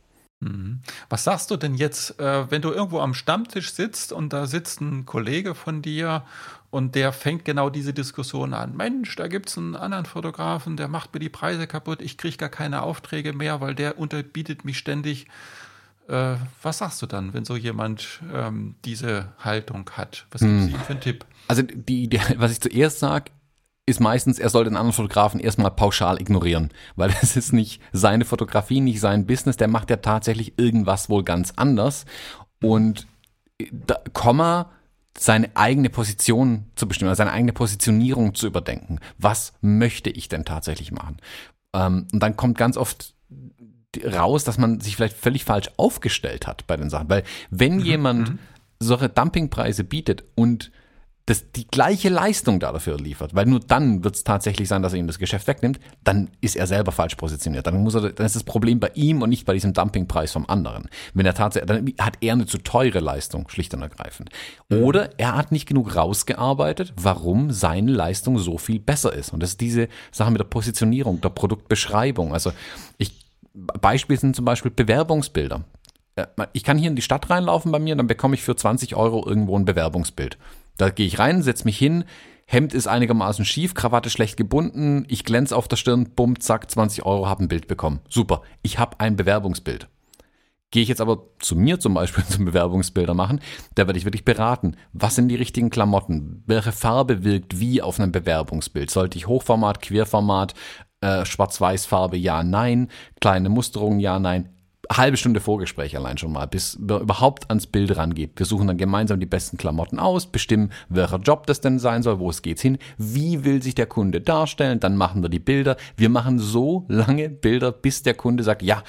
Mhm. 0.43 0.81
Was 1.09 1.25
sagst 1.25 1.51
du 1.51 1.57
denn 1.57 1.75
jetzt, 1.75 2.19
äh, 2.19 2.51
wenn 2.51 2.63
du 2.63 2.73
irgendwo 2.73 2.99
am 2.99 3.15
Stammtisch 3.15 3.73
sitzt 3.73 4.13
und 4.13 4.33
da 4.33 4.47
sitzt 4.47 4.81
ein 4.81 5.07
Kollege 5.07 5.55
von 5.55 5.83
dir 5.83 6.25
und 6.73 6.95
der 6.95 7.13
fängt 7.13 7.45
genau 7.45 7.69
diese 7.69 7.93
Diskussion 7.93 8.55
an. 8.55 8.75
Mensch, 8.75 9.15
da 9.17 9.29
gibt 9.29 9.51
es 9.51 9.59
einen 9.59 9.77
anderen 9.77 10.07
Fotografen, 10.07 10.79
der 10.79 10.89
macht 10.89 11.13
mir 11.13 11.21
die 11.21 11.29
Preise 11.29 11.67
kaputt, 11.67 12.01
ich 12.01 12.17
kriege 12.17 12.39
gar 12.39 12.49
keine 12.49 12.81
Aufträge 12.81 13.35
mehr, 13.35 13.61
weil 13.61 13.75
der 13.75 13.99
unterbietet 13.99 14.65
mich 14.65 14.79
ständig. 14.79 15.27
Äh, 16.09 16.37
was 16.63 16.79
sagst 16.79 17.03
du 17.03 17.07
dann, 17.07 17.35
wenn 17.35 17.45
so 17.45 17.57
jemand 17.57 18.23
ähm, 18.33 18.77
diese 18.87 19.35
Haltung 19.39 19.89
hat? 19.99 20.27
Was 20.31 20.41
gibst 20.41 20.69
du 20.69 20.69
hm. 20.69 20.75
ihm 20.75 20.81
für 20.81 20.93
einen 20.93 21.01
Tipp? 21.03 21.27
Also 21.47 21.61
die, 21.61 22.09
die, 22.09 22.19
was 22.39 22.53
ich 22.53 22.61
zuerst 22.63 23.01
sage, 23.01 23.31
ist 23.85 24.01
meistens, 24.01 24.39
er 24.39 24.49
soll 24.49 24.65
den 24.65 24.77
anderen 24.77 24.95
Fotografen 24.95 25.41
erstmal 25.41 25.73
pauschal 25.73 26.23
ignorieren, 26.23 26.71
weil 26.97 27.15
es 27.21 27.37
ist 27.37 27.53
nicht 27.53 27.83
seine 27.93 28.25
Fotografie, 28.25 28.81
nicht 28.81 29.01
sein 29.01 29.27
Business, 29.27 29.59
der 29.59 29.69
macht 29.69 29.91
ja 29.91 29.97
tatsächlich 29.97 30.59
irgendwas 30.59 31.11
wohl 31.11 31.23
ganz 31.23 31.53
anders 31.55 32.07
und 32.63 33.07
da, 33.71 33.97
Komma 34.15 34.71
seine 35.19 35.51
eigene 35.55 35.91
Position 35.91 36.67
zu 36.75 36.89
bestimmen, 36.89 37.11
also 37.11 37.19
seine 37.19 37.33
eigene 37.33 37.53
Positionierung 37.53 38.35
zu 38.35 38.47
überdenken. 38.47 38.99
Was 39.19 39.53
möchte 39.61 40.11
ich 40.11 40.29
denn 40.29 40.45
tatsächlich 40.45 40.93
machen? 40.93 41.19
Ähm, 41.75 42.07
und 42.13 42.23
dann 42.23 42.37
kommt 42.37 42.59
ganz 42.59 42.77
oft 42.77 43.15
raus, 44.05 44.45
dass 44.45 44.59
man 44.59 44.81
sich 44.81 44.97
vielleicht 44.97 45.17
völlig 45.17 45.45
falsch 45.45 45.71
aufgestellt 45.77 46.47
hat 46.47 46.67
bei 46.67 46.77
den 46.77 46.91
Sachen. 46.91 47.11
Weil 47.11 47.25
wenn 47.51 47.77
mhm. 47.77 47.85
jemand 47.85 48.31
mhm. 48.31 48.39
solche 48.79 49.09
Dumpingpreise 49.09 49.85
bietet 49.85 50.25
und 50.35 50.71
das 51.27 51.53
die 51.53 51.67
gleiche 51.69 52.09
Leistung 52.09 52.59
da 52.59 52.73
dafür 52.73 52.99
liefert, 52.99 53.35
weil 53.35 53.47
nur 53.47 53.61
dann 53.61 54.03
wird 54.03 54.17
es 54.17 54.25
tatsächlich 54.25 54.69
sein, 54.69 54.83
dass 54.83 54.93
er 54.93 54.99
ihm 54.99 55.07
das 55.07 55.19
Geschäft 55.19 55.47
wegnimmt, 55.47 55.79
dann 56.03 56.31
ist 56.41 56.57
er 56.57 56.67
selber 56.67 56.91
falsch 56.91 57.15
positioniert. 57.15 57.67
Dann 57.67 57.83
muss 57.83 57.95
er, 57.95 58.13
dann 58.13 58.27
ist 58.27 58.35
das 58.35 58.43
Problem 58.43 58.81
bei 58.81 58.91
ihm 58.95 59.23
und 59.23 59.31
nicht 59.31 59.47
bei 59.47 59.53
diesem 59.53 59.73
Dumpingpreis 59.73 60.33
vom 60.33 60.49
anderen. 60.49 60.89
Wenn 61.15 61.25
er 61.25 61.35
tatsächlich, 61.35 61.69
dann 61.69 61.95
hat 62.05 62.19
er 62.21 62.33
eine 62.33 62.47
zu 62.47 62.59
teure 62.59 62.99
Leistung, 62.99 63.49
schlicht 63.49 63.73
und 63.75 63.83
ergreifend. 63.83 64.31
Oder 64.69 65.11
er 65.19 65.37
hat 65.37 65.53
nicht 65.53 65.67
genug 65.67 65.95
rausgearbeitet, 65.95 66.93
warum 66.97 67.53
seine 67.53 67.93
Leistung 67.93 68.39
so 68.39 68.59
viel 68.59 68.81
besser 68.81 69.13
ist. 69.13 69.33
Und 69.33 69.43
das 69.43 69.51
ist 69.51 69.61
diese 69.61 69.89
Sache 70.11 70.33
mit 70.33 70.41
der 70.41 70.47
Positionierung, 70.47 71.21
der 71.21 71.31
Produktbeschreibung. 71.31 72.33
Also 72.33 72.53
ich 72.99 73.23
Beispiel 73.55 74.19
sind 74.19 74.35
zum 74.35 74.45
Beispiel 74.45 74.71
Bewerbungsbilder. 74.71 75.65
Äh, 76.17 76.27
ich 76.53 76.65
kann 76.65 76.79
hier 76.79 76.91
in 76.91 76.97
die 76.97 77.03
Stadt 77.03 77.31
reinlaufen 77.31 77.73
bei 77.73 77.79
mir, 77.79 77.97
dann 77.97 78.07
bekomme 78.07 78.35
ich 78.35 78.43
für 78.43 78.57
20 78.57 78.97
Euro 78.97 79.27
irgendwo 79.27 79.59
ein 79.59 79.65
Bewerbungsbild. 79.65 80.39
Da 80.83 80.91
gehe 80.91 81.07
ich 81.07 81.21
rein, 81.21 81.43
setze 81.43 81.65
mich 81.65 81.79
hin, 81.79 82.03
Hemd 82.45 82.75
ist 82.75 82.89
einigermaßen 82.89 83.45
schief, 83.45 83.73
Krawatte 83.73 84.11
schlecht 84.11 84.37
gebunden, 84.37 85.05
ich 85.07 85.23
glänze 85.23 85.57
auf 85.57 85.69
der 85.69 85.77
Stirn, 85.77 86.11
bumm, 86.17 86.41
zack, 86.41 86.69
20 86.69 87.07
Euro, 87.07 87.29
habe 87.29 87.45
ein 87.45 87.47
Bild 87.47 87.69
bekommen. 87.69 88.01
Super, 88.09 88.43
ich 88.63 88.81
habe 88.81 88.99
ein 88.99 89.15
Bewerbungsbild. 89.15 89.87
Gehe 90.73 90.83
ich 90.83 90.89
jetzt 90.89 91.01
aber 91.01 91.29
zu 91.39 91.55
mir 91.55 91.79
zum 91.79 91.95
Beispiel 91.95 92.25
zum 92.29 92.47
Bewerbungsbilder 92.47 93.15
machen, 93.15 93.39
da 93.77 93.87
werde 93.87 93.97
ich 93.97 94.05
wirklich 94.05 94.25
beraten, 94.25 94.77
was 94.93 95.15
sind 95.15 95.29
die 95.29 95.37
richtigen 95.37 95.71
Klamotten, 95.71 96.43
welche 96.49 96.73
Farbe 96.73 97.23
wirkt 97.23 97.61
wie 97.61 97.81
auf 97.81 98.01
einem 98.01 98.11
Bewerbungsbild. 98.11 98.91
Sollte 98.91 99.19
ich 99.19 99.29
Hochformat, 99.29 99.83
Querformat, 99.83 100.55
äh, 101.01 101.25
Schwarz-Weiß-Farbe, 101.25 102.17
ja, 102.17 102.43
nein, 102.43 102.89
kleine 103.21 103.51
Musterungen, 103.51 104.01
ja, 104.01 104.19
nein, 104.19 104.49
halbe 104.91 105.17
Stunde 105.17 105.41
Vorgespräch 105.41 105.97
allein 105.97 106.19
schon 106.19 106.33
mal, 106.33 106.47
bis 106.47 106.79
wir 106.81 106.99
überhaupt 107.01 107.49
ans 107.51 107.67
Bild 107.67 107.97
rangeht. 107.97 108.33
Wir 108.37 108.47
suchen 108.47 108.67
dann 108.67 108.77
gemeinsam 108.77 109.21
die 109.21 109.27
besten 109.27 109.57
Klamotten 109.57 109.99
aus, 109.99 110.27
bestimmen, 110.27 110.73
welcher 110.89 111.19
Job 111.19 111.47
das 111.47 111.61
denn 111.61 111.79
sein 111.79 112.03
soll, 112.03 112.19
wo 112.19 112.31
es 112.31 112.43
geht 112.43 112.61
hin, 112.61 112.79
wie 112.99 113.45
will 113.45 113.63
sich 113.63 113.75
der 113.75 113.87
Kunde 113.87 114.21
darstellen, 114.21 114.81
dann 114.81 114.97
machen 114.97 115.23
wir 115.23 115.29
die 115.29 115.39
Bilder. 115.39 115.77
Wir 115.97 116.09
machen 116.09 116.39
so 116.39 116.85
lange 116.89 117.29
Bilder, 117.29 117.73
bis 117.73 118.03
der 118.03 118.15
Kunde 118.15 118.43
sagt, 118.43 118.63
ja, 118.63 118.83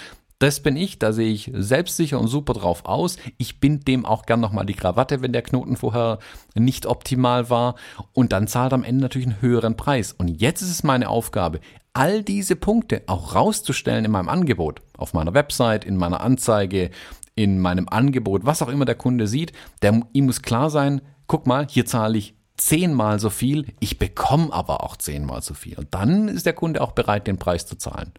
das 0.43 0.59
bin 0.59 0.75
ich, 0.75 0.99
da 0.99 1.13
sehe 1.13 1.31
ich 1.31 1.51
selbstsicher 1.53 2.19
und 2.19 2.27
super 2.27 2.53
drauf 2.53 2.83
aus. 2.83 3.15
Ich 3.37 3.61
bin 3.61 3.79
dem 3.79 4.05
auch 4.05 4.25
gern 4.25 4.41
nochmal 4.41 4.65
die 4.65 4.73
Krawatte, 4.73 5.21
wenn 5.21 5.31
der 5.31 5.41
Knoten 5.41 5.77
vorher 5.77 6.19
nicht 6.53 6.85
optimal 6.85 7.49
war. 7.49 7.75
Und 8.11 8.33
dann 8.33 8.47
zahlt 8.47 8.73
am 8.73 8.83
Ende 8.83 9.03
natürlich 9.03 9.27
einen 9.27 9.41
höheren 9.41 9.77
Preis. 9.77 10.11
Und 10.11 10.27
jetzt 10.27 10.61
ist 10.61 10.69
es 10.69 10.83
meine 10.83 11.07
Aufgabe, 11.07 11.61
all 11.93 12.23
diese 12.23 12.55
Punkte 12.55 13.03
auch 13.07 13.35
rauszustellen 13.35 14.05
in 14.05 14.11
meinem 14.11 14.29
Angebot, 14.29 14.81
auf 14.97 15.13
meiner 15.13 15.33
Website, 15.33 15.85
in 15.85 15.95
meiner 15.95 16.21
Anzeige, 16.21 16.89
in 17.35 17.59
meinem 17.59 17.87
Angebot, 17.89 18.45
was 18.45 18.61
auch 18.61 18.67
immer 18.67 18.85
der 18.85 18.95
Kunde 18.95 19.27
sieht, 19.27 19.53
der, 19.81 20.01
ihm 20.11 20.25
muss 20.25 20.41
klar 20.41 20.69
sein, 20.69 21.01
guck 21.27 21.47
mal, 21.47 21.67
hier 21.69 21.85
zahle 21.85 22.17
ich 22.17 22.35
zehnmal 22.57 23.19
so 23.19 23.29
viel, 23.29 23.73
ich 23.79 23.97
bekomme 23.97 24.53
aber 24.53 24.83
auch 24.83 24.97
zehnmal 24.97 25.41
so 25.41 25.53
viel. 25.53 25.77
Und 25.77 25.93
dann 25.93 26.27
ist 26.27 26.45
der 26.45 26.53
Kunde 26.53 26.81
auch 26.81 26.91
bereit, 26.91 27.27
den 27.27 27.37
Preis 27.37 27.65
zu 27.65 27.75
zahlen. 27.75 28.13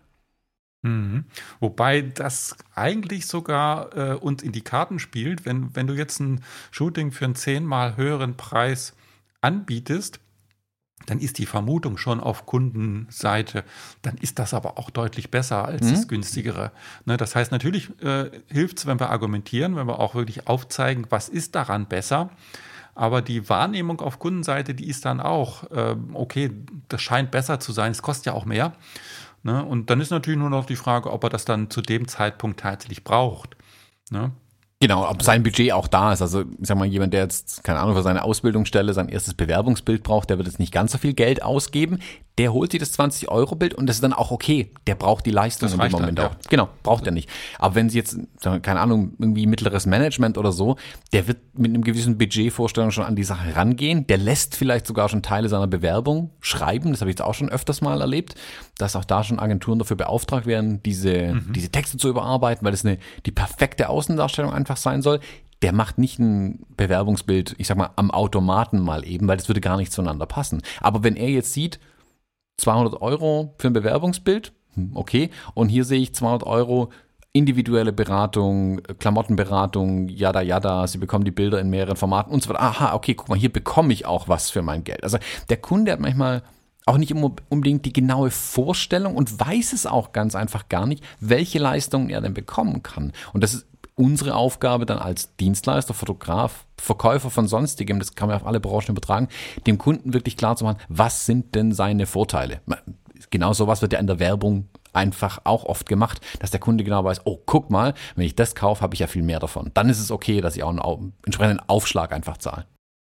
Mhm. 0.83 1.25
Wobei 1.61 2.03
das 2.03 2.57
eigentlich 2.75 3.27
sogar 3.27 3.97
äh, 3.97 4.15
uns 4.15 4.43
in 4.43 4.53
die 4.53 4.61
Karten 4.61 4.99
spielt, 4.99 5.47
wenn, 5.47 5.75
wenn 5.75 5.87
du 5.87 5.95
jetzt 5.95 6.21
ein 6.21 6.43
Shooting 6.73 7.11
für 7.11 7.25
einen 7.25 7.37
zehnmal 7.37 7.97
höheren 7.97 8.37
Preis 8.37 8.95
anbietest, 9.41 10.21
dann 11.07 11.19
ist 11.19 11.39
die 11.39 11.47
Vermutung 11.47 11.97
schon 11.99 12.21
auf 12.21 12.47
Kundenseite, 12.47 13.65
dann 14.03 14.17
ist 14.17 14.39
das 14.39 14.55
aber 14.55 14.79
auch 14.79 14.91
deutlich 14.91 15.31
besser 15.31 15.65
als 15.65 15.87
mhm. 15.87 15.91
das 15.91 16.09
günstigere. 16.09 16.73
Ne, 17.05 17.17
das 17.17 17.37
heißt, 17.37 17.53
natürlich 17.53 17.91
äh, 18.03 18.31
hilft 18.51 18.79
es, 18.79 18.87
wenn 18.87 19.01
wir 19.01 19.11
argumentieren, 19.11 19.77
wenn 19.77 19.87
wir 19.87 19.99
auch 19.99 20.15
wirklich 20.15 20.47
aufzeigen, 20.47 21.07
was 21.11 21.29
ist 21.29 21.55
daran 21.55 21.87
besser. 21.87 22.31
Aber 22.95 23.23
die 23.23 23.49
Wahrnehmung 23.49 24.01
auf 24.01 24.19
Kundenseite, 24.19 24.75
die 24.75 24.89
ist 24.89 25.05
dann 25.05 25.21
auch, 25.21 25.71
äh, 25.73 25.97
okay, 26.13 26.51
das 26.89 27.03
scheint 27.03 27.31
besser 27.31 27.59
zu 27.59 27.73
sein, 27.73 27.91
es 27.91 28.03
kostet 28.03 28.27
ja 28.27 28.33
auch 28.35 28.45
mehr. 28.45 28.73
Ne? 29.43 29.65
Und 29.65 29.91
dann 29.91 30.01
ist 30.01 30.11
natürlich 30.11 30.39
nur 30.39 30.51
noch 30.51 30.65
die 30.65 30.77
Frage, 30.77 31.13
ob 31.13 31.25
er 31.25 31.31
das 31.31 31.45
dann 31.45 31.71
zu 31.71 31.83
dem 31.83 32.07
Zeitpunkt 32.07 32.61
tatsächlich 32.61 33.05
braucht. 33.05 33.57
Ne? 34.11 34.31
Genau, 34.81 35.09
ob 35.09 35.23
sein 35.23 35.43
Budget 35.43 35.73
auch 35.73 35.89
da 35.89 36.13
ist. 36.13 36.21
Also, 36.21 36.43
ich 36.43 36.47
sag 36.61 36.77
mal, 36.77 36.87
jemand, 36.87 37.15
der 37.15 37.23
jetzt, 37.23 37.65
keine 37.65 37.79
Ahnung, 37.79 37.95
für 37.95 38.03
seine 38.03 38.23
Ausbildungsstelle 38.23 38.93
sein 38.93 39.09
erstes 39.09 39.35
Bewerbungsbild 39.35 40.03
braucht, 40.03 40.29
der 40.29 40.37
wird 40.37 40.49
jetzt 40.49 40.59
nicht 40.59 40.73
ganz 40.73 40.93
so 40.93 40.99
viel 40.99 41.15
Geld 41.15 41.43
ausgeben 41.43 42.01
der 42.39 42.53
holt 42.53 42.73
sich 42.73 42.81
das 42.81 42.99
20-Euro-Bild 42.99 43.75
und 43.75 43.87
das 43.87 43.97
ist 43.97 44.03
dann 44.03 44.13
auch 44.13 44.33
okay. 44.33 44.73
Der 44.89 44.97
braucht 44.97 45.25
die 45.25 45.31
Leistung 45.31 45.69
das 45.69 45.75
in 45.75 45.81
dem 45.81 45.93
Moment 45.93 46.19
dann, 46.19 46.27
auch. 46.27 46.33
Ja. 46.33 46.39
Genau, 46.51 46.69
braucht 46.83 47.07
er 47.07 47.13
nicht. 47.13 47.29
Aber 47.59 47.77
wenn 47.77 47.89
Sie 47.89 47.97
jetzt, 47.97 48.19
keine 48.41 48.81
Ahnung, 48.81 49.15
irgendwie 49.21 49.47
mittleres 49.47 49.87
Management 49.87 50.37
oder 50.37 50.51
so, 50.51 50.77
der 51.13 51.29
wird 51.29 51.39
mit 51.57 51.71
einem 51.71 51.85
gewissen 51.85 52.19
Budgetvorstellung 52.19 52.91
schon 52.91 53.05
an 53.05 53.15
die 53.15 53.23
Sache 53.23 53.55
rangehen. 53.55 54.07
Der 54.09 54.19
lässt 54.19 54.57
vielleicht 54.57 54.87
sogar 54.87 55.09
schon 55.09 55.23
Teile 55.23 55.49
seiner 55.49 55.69
Bewerbung 55.69 56.31
schreiben. 56.41 56.91
Das 56.91 57.01
habe 57.01 57.11
ich 57.11 57.15
jetzt 57.15 57.25
auch 57.25 57.35
schon 57.35 57.51
öfters 57.51 57.81
mal 57.83 58.01
erlebt, 58.01 58.35
dass 58.79 58.97
auch 58.97 59.05
da 59.05 59.23
schon 59.23 59.39
Agenturen 59.39 59.79
dafür 59.79 59.97
beauftragt 59.97 60.47
werden, 60.47 60.83
diese, 60.83 61.35
mhm. 61.35 61.53
diese 61.53 61.69
Texte 61.69 61.99
zu 61.99 62.09
überarbeiten, 62.09 62.65
weil 62.65 62.73
das 62.73 62.85
eine, 62.85 62.99
die 63.27 63.33
perfekte 63.33 63.89
Außendarstellung 63.89 64.53
einfach 64.53 64.77
sein 64.77 65.03
soll 65.03 65.21
der 65.63 65.73
macht 65.73 65.97
nicht 65.97 66.19
ein 66.19 66.67
Bewerbungsbild, 66.77 67.55
ich 67.57 67.69
sag 67.69 67.79
mal, 67.79 67.89
am 67.97 68.11
Automaten 68.11 68.81
mal 68.81 69.07
eben, 69.07 69.27
weil 69.29 69.39
das 69.39 69.49
würde 69.49 69.63
gar 69.63 69.79
nicht 69.79 69.93
zueinander 69.93 70.27
passen. 70.27 70.61
Aber 70.81 71.03
wenn 71.05 71.17
er 71.17 71.31
jetzt 71.31 71.55
sieht, 71.55 71.81
200 72.59 73.01
Euro 73.01 73.55
für 73.59 73.69
ein 73.69 73.73
Bewerbungsbild, 73.73 74.53
hm, 74.75 74.93
okay, 74.95 75.31
und 75.55 75.69
hier 75.69 75.85
sehe 75.85 76.01
ich 76.01 76.15
200 76.15 76.45
Euro 76.45 76.91
individuelle 77.33 77.93
Beratung, 77.93 78.81
Klamottenberatung, 79.01 80.09
yada 80.09 80.41
yada, 80.41 80.87
sie 80.87 80.99
bekommen 80.99 81.25
die 81.25 81.33
Bilder 81.33 81.61
in 81.61 81.69
mehreren 81.69 81.97
Formaten 81.97 82.33
und 82.33 82.43
so 82.43 82.51
weiter. 82.51 82.63
Aha, 82.63 82.95
okay, 82.95 83.15
guck 83.15 83.29
mal, 83.29 83.39
hier 83.39 83.53
bekomme 83.53 83.93
ich 83.93 84.07
auch 84.07 84.29
was 84.29 84.51
für 84.51 84.63
mein 84.63 84.85
Geld. 84.85 85.03
Also 85.03 85.19
der 85.49 85.57
Kunde 85.57 85.91
hat 85.91 85.99
manchmal 85.99 86.43
auch 86.87 86.99
nicht 86.99 87.13
unbedingt 87.13 87.85
die 87.87 87.93
genaue 87.93 88.31
Vorstellung 88.31 89.17
und 89.17 89.41
weiß 89.41 89.73
es 89.73 89.87
auch 89.87 90.13
ganz 90.13 90.37
einfach 90.37 90.69
gar 90.69 90.87
nicht, 90.87 91.03
welche 91.19 91.59
Leistungen 91.59 92.11
er 92.11 92.21
denn 92.21 92.35
bekommen 92.35 92.83
kann. 92.83 93.13
Und 93.33 93.43
das 93.43 93.55
ist 93.55 93.67
unsere 93.97 94.35
Aufgabe 94.35 94.87
dann 94.87 94.99
als 94.99 95.37
Dienstleister, 95.37 95.95
Fotograf, 95.95 96.67
Verkäufer 96.79 97.31
von 97.31 97.47
sonstigem, 97.47 97.99
das 97.99 98.15
kann 98.15 98.29
man 98.29 98.37
auf 98.37 98.47
alle 98.47 98.61
Branchen 98.61 98.91
übertragen, 98.91 99.29
dem 99.67 99.79
Kunden 99.79 100.13
wirklich 100.13 100.37
klar 100.37 100.57
zu 100.57 100.65
machen, 100.65 100.79
was 100.89 101.27
sind 101.27 101.55
denn 101.55 101.73
seine 101.73 102.07
Vorteile? 102.07 102.61
Genau 103.31 103.53
sowas 103.53 103.83
wird 103.83 103.93
ja 103.93 104.01
in 104.01 104.07
der 104.07 104.19
Werbung 104.19 104.69
einfach 104.93 105.41
auch 105.45 105.65
oft 105.65 105.89
gemacht, 105.89 106.21
dass 106.39 106.51
der 106.51 106.61
Kunde 106.61 106.85
genau 106.85 107.05
weiß, 107.05 107.23
oh, 107.25 107.41
guck 107.45 107.71
mal, 107.71 107.95
wenn 108.17 108.27
ich 108.27 108.37
das 108.37 108.55
kaufe, 108.55 108.83
habe 108.83 108.95
ich 108.95 109.01
ja 109.01 109.07
viel 109.07 109.23
mehr 109.23 109.41
davon. 109.41 109.71
Dann 109.75 109.89
ist 109.89 110.01
es 110.01 110.11
okay, 110.11 110.41
dass 110.41 110.57
ich 110.57 110.63
auch 110.63 110.71
einen 110.71 111.13
entsprechenden 111.25 111.61
Aufschlag 111.69 112.13
einfach 112.13 112.37
zahle. 112.37 112.67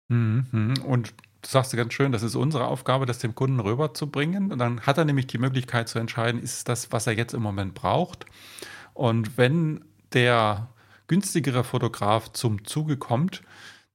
Mhm. 0.10 0.74
Und 0.86 1.14
du 1.42 1.50
sagst 1.50 1.76
ganz 1.76 1.94
schön, 1.94 2.12
das 2.12 2.24
ist 2.24 2.36
unsere 2.36 2.68
Aufgabe, 2.68 3.06
das 3.06 3.20
dem 3.20 3.36
Kunden 3.36 3.60
rüberzubringen. 3.60 4.52
Und 4.52 4.60
dann 4.60 4.82
hat 4.82 4.98
er 4.98 5.06
nämlich 5.06 5.28
die 5.28 5.38
Möglichkeit 5.38 5.88
zu 5.88 6.00
entscheiden, 6.00 6.42
ist 6.42 6.68
das, 6.68 6.92
was 6.92 7.08
er 7.08 7.14
jetzt 7.14 7.34
im 7.34 7.42
Moment 7.42 7.74
braucht. 7.74 8.26
Und 8.94 9.38
wenn 9.38 9.86
der 10.14 10.68
günstigere 11.08 11.64
Fotograf 11.64 12.32
zum 12.34 12.66
Zuge 12.66 12.98
kommt, 12.98 13.42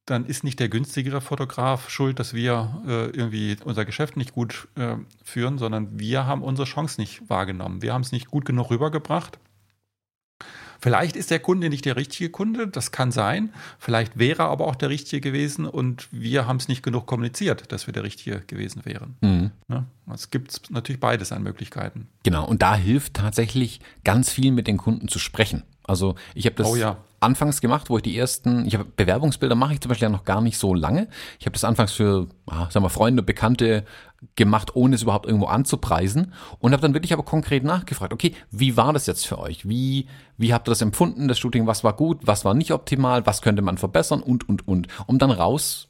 dann 0.05 0.25
ist 0.25 0.43
nicht 0.43 0.59
der 0.59 0.67
günstigere 0.67 1.21
Fotograf 1.21 1.89
schuld, 1.89 2.19
dass 2.19 2.33
wir 2.33 2.81
äh, 2.85 3.05
irgendwie 3.05 3.55
unser 3.63 3.85
Geschäft 3.85 4.17
nicht 4.17 4.33
gut 4.33 4.67
äh, 4.75 4.97
führen, 5.23 5.57
sondern 5.57 5.97
wir 5.97 6.25
haben 6.25 6.43
unsere 6.43 6.67
Chance 6.67 6.99
nicht 6.99 7.29
wahrgenommen. 7.29 7.81
Wir 7.81 7.93
haben 7.93 8.01
es 8.01 8.11
nicht 8.11 8.27
gut 8.27 8.45
genug 8.45 8.69
rübergebracht. 8.69 9.39
Vielleicht 10.83 11.15
ist 11.15 11.31
der 11.31 11.39
Kunde 11.39 11.69
nicht 11.69 11.85
der 11.85 11.95
richtige 11.95 12.29
Kunde, 12.29 12.67
das 12.67 12.91
kann 12.91 13.13
sein. 13.13 13.53
Vielleicht 13.79 14.19
wäre 14.19 14.43
er 14.43 14.49
aber 14.49 14.67
auch 14.67 14.75
der 14.75 14.89
richtige 14.89 15.21
gewesen 15.21 15.65
und 15.65 16.09
wir 16.11 16.45
haben 16.45 16.57
es 16.57 16.67
nicht 16.67 16.83
genug 16.83 17.05
kommuniziert, 17.05 17.71
dass 17.71 17.87
wir 17.87 17.93
der 17.93 18.03
richtige 18.03 18.41
gewesen 18.41 18.83
wären. 18.83 19.15
Mhm. 19.21 19.51
Ja, 19.69 19.85
es 20.13 20.29
gibt 20.29 20.69
natürlich 20.71 20.99
beides 20.99 21.31
an 21.31 21.41
Möglichkeiten. 21.41 22.09
Genau, 22.23 22.45
und 22.45 22.61
da 22.61 22.75
hilft 22.75 23.13
tatsächlich 23.13 23.79
ganz 24.03 24.29
viel 24.29 24.51
mit 24.51 24.67
den 24.67 24.75
Kunden 24.75 25.07
zu 25.07 25.19
sprechen. 25.19 25.63
Also 25.83 26.15
ich 26.33 26.45
habe 26.45 26.55
das 26.55 26.67
oh 26.67 26.75
ja. 26.75 26.97
anfangs 27.19 27.61
gemacht, 27.61 27.89
wo 27.89 27.97
ich 27.97 28.03
die 28.03 28.17
ersten, 28.17 28.65
ich 28.65 28.75
habe 28.75 28.85
Bewerbungsbilder 28.85 29.55
mache 29.55 29.73
ich 29.73 29.81
zum 29.81 29.89
Beispiel 29.89 30.07
ja 30.07 30.11
noch 30.11 30.23
gar 30.23 30.41
nicht 30.41 30.57
so 30.57 30.73
lange. 30.73 31.07
Ich 31.39 31.45
habe 31.45 31.53
das 31.53 31.63
anfangs 31.63 31.91
für, 31.91 32.27
ah, 32.47 32.69
sagen 32.69 32.85
wir, 32.85 32.89
Freunde, 32.89 33.23
Bekannte 33.23 33.83
gemacht, 34.35 34.75
ohne 34.75 34.95
es 34.95 35.01
überhaupt 35.01 35.25
irgendwo 35.25 35.47
anzupreisen 35.47 36.33
und 36.59 36.71
habe 36.71 36.81
dann 36.81 36.93
wirklich 36.93 37.11
aber 37.11 37.23
konkret 37.23 37.63
nachgefragt, 37.63 38.13
okay, 38.13 38.33
wie 38.51 38.77
war 38.77 38.93
das 38.93 39.05
jetzt 39.05 39.27
für 39.27 39.37
euch? 39.39 39.67
Wie, 39.67 40.07
wie 40.37 40.53
habt 40.53 40.67
ihr 40.67 40.71
das 40.71 40.81
empfunden, 40.81 41.27
das 41.27 41.39
Shooting? 41.39 41.67
Was 41.67 41.83
war 41.83 41.93
gut, 41.93 42.19
was 42.25 42.45
war 42.45 42.53
nicht 42.53 42.71
optimal, 42.71 43.25
was 43.25 43.41
könnte 43.41 43.61
man 43.61 43.77
verbessern 43.77 44.21
und, 44.21 44.47
und, 44.47 44.67
und. 44.67 44.87
Um 45.07 45.19
dann 45.19 45.31
raus 45.31 45.87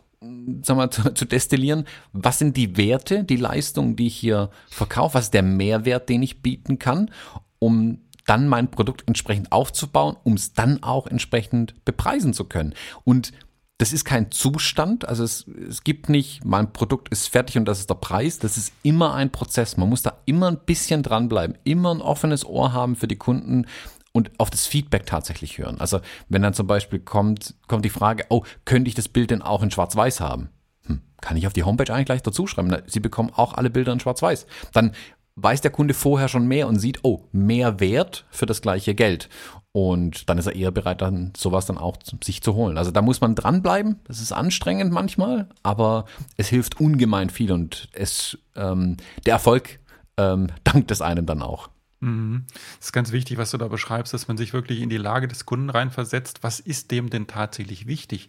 sagen 0.62 0.79
wir, 0.79 0.91
zu, 0.91 1.13
zu 1.13 1.25
destillieren, 1.25 1.86
was 2.12 2.39
sind 2.39 2.58
die 2.58 2.77
Werte, 2.77 3.23
die 3.23 3.36
Leistungen, 3.36 3.95
die 3.95 4.08
ich 4.08 4.15
hier 4.15 4.49
verkaufe, 4.69 5.15
was 5.15 5.25
ist 5.25 5.34
der 5.34 5.43
Mehrwert, 5.43 6.10
den 6.10 6.23
ich 6.23 6.41
bieten 6.41 6.79
kann, 6.79 7.12
um 7.60 7.99
dann 8.25 8.47
mein 8.47 8.71
Produkt 8.71 9.03
entsprechend 9.07 9.51
aufzubauen, 9.51 10.15
um 10.23 10.33
es 10.33 10.53
dann 10.53 10.81
auch 10.83 11.07
entsprechend 11.07 11.83
bepreisen 11.86 12.33
zu 12.33 12.45
können. 12.45 12.73
Und 13.03 13.31
das 13.79 13.91
ist 13.91 14.05
kein 14.05 14.31
Zustand, 14.31 15.07
also 15.07 15.23
es, 15.23 15.45
es 15.47 15.83
gibt 15.83 16.07
nicht, 16.07 16.45
mein 16.45 16.71
Produkt 16.71 17.09
ist 17.09 17.27
fertig 17.27 17.57
und 17.57 17.65
das 17.65 17.79
ist 17.79 17.89
der 17.89 17.95
Preis. 17.95 18.39
Das 18.39 18.55
ist 18.55 18.71
immer 18.83 19.13
ein 19.13 19.31
Prozess. 19.31 19.77
Man 19.77 19.89
muss 19.89 20.03
da 20.03 20.13
immer 20.25 20.49
ein 20.49 20.59
bisschen 20.59 21.03
dranbleiben, 21.03 21.57
immer 21.63 21.93
ein 21.93 22.01
offenes 22.01 22.45
Ohr 22.45 22.71
haben 22.71 22.95
für 22.95 23.07
die 23.07 23.17
Kunden 23.17 23.65
und 24.13 24.31
auf 24.38 24.49
das 24.49 24.67
Feedback 24.67 25.05
tatsächlich 25.05 25.57
hören. 25.57 25.81
Also 25.81 25.99
wenn 26.29 26.43
dann 26.43 26.53
zum 26.53 26.67
Beispiel 26.67 26.99
kommt, 26.99 27.55
kommt 27.67 27.83
die 27.83 27.89
Frage, 27.89 28.25
oh, 28.29 28.43
könnte 28.63 28.88
ich 28.88 28.95
das 28.95 29.09
Bild 29.09 29.31
denn 29.31 29.41
auch 29.41 29.63
in 29.63 29.71
Schwarz-Weiß 29.71 30.21
haben? 30.21 30.49
Hm, 30.86 31.01
kann 31.19 31.36
ich 31.36 31.47
auf 31.47 31.53
die 31.53 31.63
Homepage 31.63 31.91
eigentlich 31.91 32.05
gleich 32.05 32.21
dazu 32.21 32.45
schreiben? 32.47 32.73
Sie 32.86 32.99
bekommen 32.99 33.31
auch 33.36 33.53
alle 33.55 33.71
Bilder 33.71 33.91
in 33.91 33.99
Schwarz-Weiß. 33.99 34.45
Dann 34.71 34.93
weiß 35.36 35.62
der 35.62 35.72
Kunde 35.72 35.93
vorher 35.93 36.28
schon 36.28 36.48
mehr 36.48 36.67
und 36.67 36.80
sieht, 36.80 37.00
oh, 37.04 37.24
mehr 37.32 37.80
Wert 37.80 38.26
für 38.30 38.46
das 38.46 38.62
gleiche 38.62 38.93
Geld. 38.96 39.30
Und 39.72 40.30
dann 40.30 40.38
ist 40.38 40.46
er 40.46 40.56
eher 40.56 40.72
bereit, 40.72 41.02
dann 41.02 41.34
sowas 41.36 41.65
dann 41.65 41.80
auch 41.80 41.98
sich 42.24 42.43
zu 42.43 42.54
holen. 42.54 42.78
Also 42.78 42.91
da 42.91 43.02
muss 43.02 43.22
man 43.22 43.34
dranbleiben. 43.34 44.00
Das 44.08 44.22
ist 44.22 44.32
anstrengend 44.32 44.93
manchmal, 44.93 45.50
aber 45.63 46.06
es 46.38 46.48
hilft 46.48 46.80
ungemein 46.80 47.32
viel 47.32 47.52
und 47.52 47.89
es, 47.93 48.38
ähm, 48.56 48.98
der 49.26 49.34
Erfolg 49.34 49.80
ähm, 50.17 50.48
dankt 50.63 50.91
es 50.91 51.02
einem 51.02 51.26
dann 51.26 51.41
auch. 51.41 51.69
Mhm. 52.04 52.43
Es 52.80 52.88
ist 52.88 52.91
ganz 52.91 53.13
wichtig, 53.13 53.38
was 53.38 53.52
du 53.52 53.58
da 53.58 53.69
beschreibst, 53.69 54.13
dass 54.13 54.28
man 54.28 54.38
sich 54.38 54.54
wirklich 54.54 54.82
in 54.82 54.89
die 54.89 54.98
Lage 54.98 55.28
des 55.28 55.46
Kunden 55.46 55.69
reinversetzt. 55.69 56.43
Was 56.43 56.60
ist 56.60 56.91
dem 56.91 57.10
denn 57.10 57.28
tatsächlich 57.28 57.88
wichtig? 57.88 58.28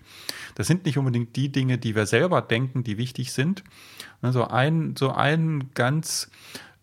Das 0.54 0.68
sind 0.68 0.86
nicht 0.86 0.96
unbedingt 0.96 1.34
die 1.34 1.50
Dinge, 1.50 1.76
die 1.76 1.96
wir 1.96 2.06
selber 2.06 2.40
denken, 2.40 2.84
die 2.84 2.98
wichtig 2.98 3.32
sind. 3.32 3.64
Also 4.22 4.46
ein, 4.46 4.94
so 4.96 5.10
ein 5.10 5.70
ganz 5.74 6.30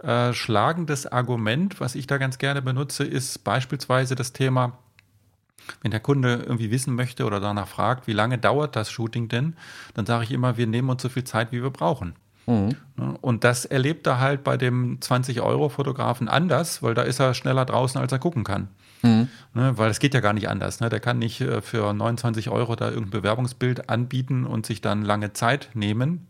äh, 0.04 0.34
schlagendes 0.34 1.08
Argument, 1.08 1.80
was 1.80 1.96
ich 1.96 2.08
da 2.08 2.18
ganz 2.18 2.38
gerne 2.38 2.62
benutze, 2.62 3.04
ist 3.04 3.44
beispielsweise 3.44 4.16
das 4.16 4.34
Thema, 4.34 4.78
wenn 5.82 5.92
der 5.92 6.00
Kunde 6.00 6.44
irgendwie 6.46 6.72
wissen 6.72 6.96
möchte 6.96 7.26
oder 7.26 7.40
danach 7.40 7.68
fragt, 7.68 8.08
wie 8.08 8.14
lange 8.14 8.38
dauert 8.38 8.76
das 8.76 8.92
Shooting 8.92 9.30
denn, 9.30 9.56
dann 9.94 10.06
sage 10.06 10.24
ich 10.24 10.32
immer, 10.32 10.58
wir 10.58 10.68
nehmen 10.68 10.90
uns 10.90 11.02
so 11.02 11.10
viel 11.10 11.24
Zeit, 11.24 11.52
wie 11.52 11.62
wir 11.62 11.70
brauchen. 11.70 12.16
Mhm. 12.48 12.76
Und 13.22 13.44
das 13.44 13.66
erlebt 13.66 14.08
er 14.08 14.20
halt 14.20 14.44
bei 14.44 14.58
dem 14.58 15.00
20-Euro-Fotografen 15.00 16.28
anders, 16.28 16.82
weil 16.82 16.94
da 16.94 17.04
ist 17.04 17.20
er 17.20 17.34
schneller 17.34 17.66
draußen, 17.66 18.00
als 18.00 18.12
er 18.12 18.20
gucken 18.20 18.44
kann. 18.44 18.68
Mhm. 19.04 19.30
Ne, 19.54 19.78
weil 19.78 19.90
es 19.90 20.00
geht 20.00 20.14
ja 20.14 20.20
gar 20.20 20.34
nicht 20.34 20.50
anders. 20.50 20.80
Ne? 20.80 20.90
Der 20.90 21.00
kann 21.00 21.20
nicht 21.20 21.42
äh, 21.42 21.62
für 21.62 21.94
29 21.94 22.50
Euro 22.50 22.76
da 22.76 22.90
irgendein 22.90 23.22
Bewerbungsbild 23.22 23.90
anbieten 23.90 24.46
und 24.46 24.66
sich 24.66 24.82
dann 24.82 25.04
lange 25.04 25.34
Zeit 25.34 25.70
nehmen. 25.74 26.28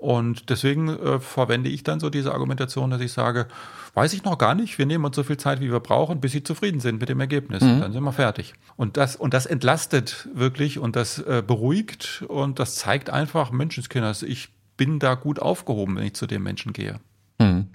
Und 0.00 0.48
deswegen 0.48 0.88
äh, 0.88 1.20
verwende 1.20 1.68
ich 1.68 1.82
dann 1.82 2.00
so 2.00 2.08
diese 2.08 2.32
Argumentation, 2.32 2.90
dass 2.90 3.02
ich 3.02 3.12
sage, 3.12 3.46
weiß 3.92 4.14
ich 4.14 4.24
noch 4.24 4.38
gar 4.38 4.54
nicht, 4.54 4.78
wir 4.78 4.86
nehmen 4.86 5.04
uns 5.04 5.14
so 5.14 5.22
viel 5.22 5.36
Zeit, 5.36 5.60
wie 5.60 5.70
wir 5.70 5.80
brauchen, 5.80 6.22
bis 6.22 6.32
sie 6.32 6.42
zufrieden 6.42 6.80
sind 6.80 7.00
mit 7.00 7.10
dem 7.10 7.20
Ergebnis. 7.20 7.62
Mhm. 7.62 7.80
Dann 7.80 7.92
sind 7.92 8.02
wir 8.02 8.12
fertig. 8.12 8.54
Und 8.76 8.96
das, 8.96 9.14
und 9.14 9.34
das 9.34 9.44
entlastet 9.44 10.26
wirklich 10.34 10.78
und 10.78 10.96
das 10.96 11.18
äh, 11.18 11.42
beruhigt 11.46 12.24
und 12.28 12.58
das 12.58 12.76
zeigt 12.76 13.10
einfach, 13.10 13.50
Menschenskinders, 13.50 14.22
ich 14.22 14.48
bin 14.78 15.00
da 15.00 15.14
gut 15.16 15.38
aufgehoben, 15.38 15.96
wenn 15.96 16.04
ich 16.04 16.14
zu 16.14 16.26
dem 16.26 16.44
Menschen 16.44 16.72
gehe. 16.72 16.98
Mhm. 17.38 17.66